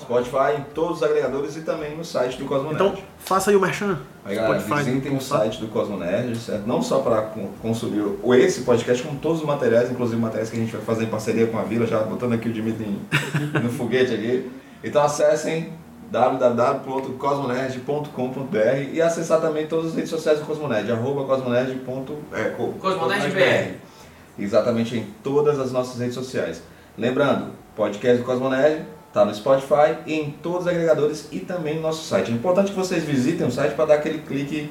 [0.00, 2.74] Spotify em todos os agregadores e também no site do Cosmonerd.
[2.82, 3.98] Então, faça aí o merchan.
[4.24, 6.66] Aí, galera, visitem o site do Cosmonerd, certo?
[6.66, 10.56] Não só para con- consumir o- esse podcast, como todos os materiais, inclusive materiais que
[10.56, 12.98] a gente vai fazer em parceria com a Vila, já botando aqui o Dimitri
[13.62, 14.50] no foguete aqui.
[14.82, 15.72] Então acessem
[16.10, 21.74] www.cosmonerd.com.br e acessar também todas as redes sociais do Cosmonerd, arroba cosmonerd.
[21.80, 23.74] ponto- é, Cosmonerd.br.
[24.38, 26.62] Exatamente em todas as nossas redes sociais.
[27.00, 31.80] Lembrando, podcast do Cosmonerd está no Spotify e em todos os agregadores e também no
[31.80, 32.30] nosso site.
[32.30, 34.70] É importante que vocês visitem o site para dar aquele clique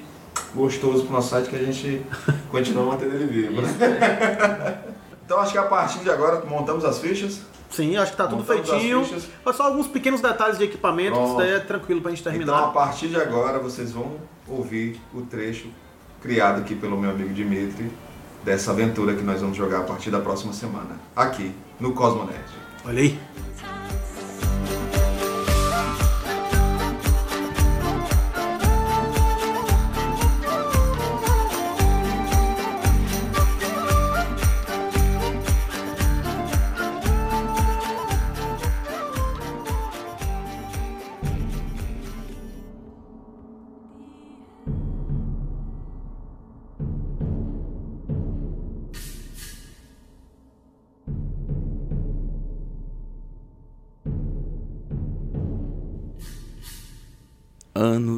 [0.53, 2.03] gostoso pro nosso site que a gente
[2.51, 3.59] continua mantendo ele vivo.
[3.63, 3.69] Né?
[5.25, 7.41] então acho que a partir de agora montamos as fichas.
[7.71, 9.03] Sim, acho que tá tudo Montamos feitinho.
[9.51, 12.43] Só alguns pequenos detalhes de equipamento, que isso daí é tranquilo pra gente terminar.
[12.43, 14.17] Então a partir de agora vocês vão
[14.47, 15.67] ouvir o trecho
[16.21, 17.91] criado aqui pelo meu amigo Dimitri
[18.43, 22.43] dessa aventura que nós vamos jogar a partir da próxima semana, aqui no Cosmonerd.
[22.85, 23.19] Olha aí.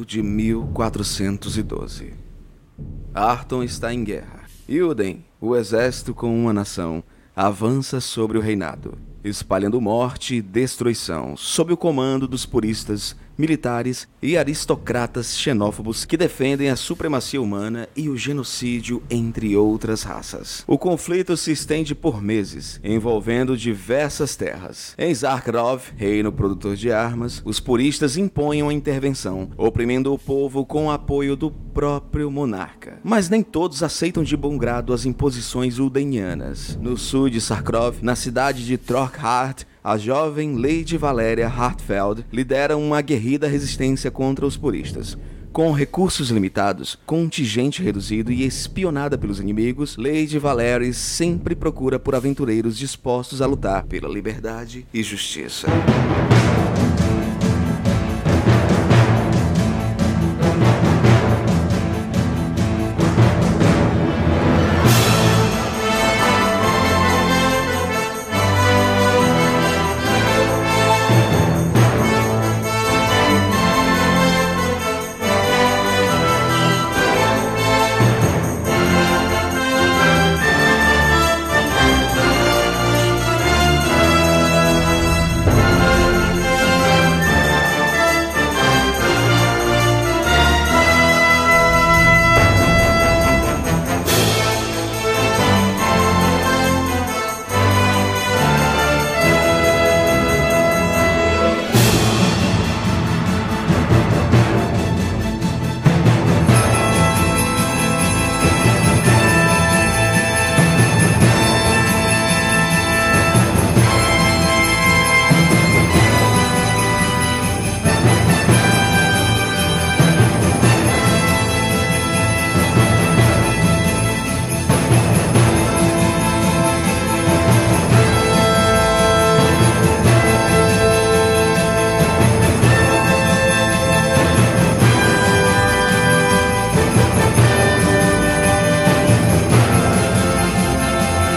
[0.04, 2.14] De 1412.
[3.14, 4.42] Arton está em guerra.
[4.68, 7.04] Ilden, o exército com uma nação,
[7.36, 14.36] avança sobre o reinado, espalhando morte e destruição sob o comando dos puristas, militares e
[14.36, 20.64] aristocratas xenófobos que defendem a supremacia humana e o genocídio entre outras raças.
[20.66, 24.94] O conflito se estende por meses, envolvendo diversas terras.
[24.98, 30.86] Em Zarkrov, reino produtor de armas, os puristas impõem uma intervenção, oprimindo o povo com
[30.86, 32.98] o apoio do próprio monarca.
[33.02, 36.78] Mas nem todos aceitam de bom grado as imposições udenianas.
[36.80, 42.98] No sul de Sarkrov, na cidade de Trockhart, a jovem Lady Valéria Hartfeld lidera uma
[42.98, 45.18] aguerrida resistência contra os puristas.
[45.52, 52.78] Com recursos limitados, contingente reduzido e espionada pelos inimigos, Lady Valerie sempre procura por aventureiros
[52.78, 55.66] dispostos a lutar pela liberdade e justiça.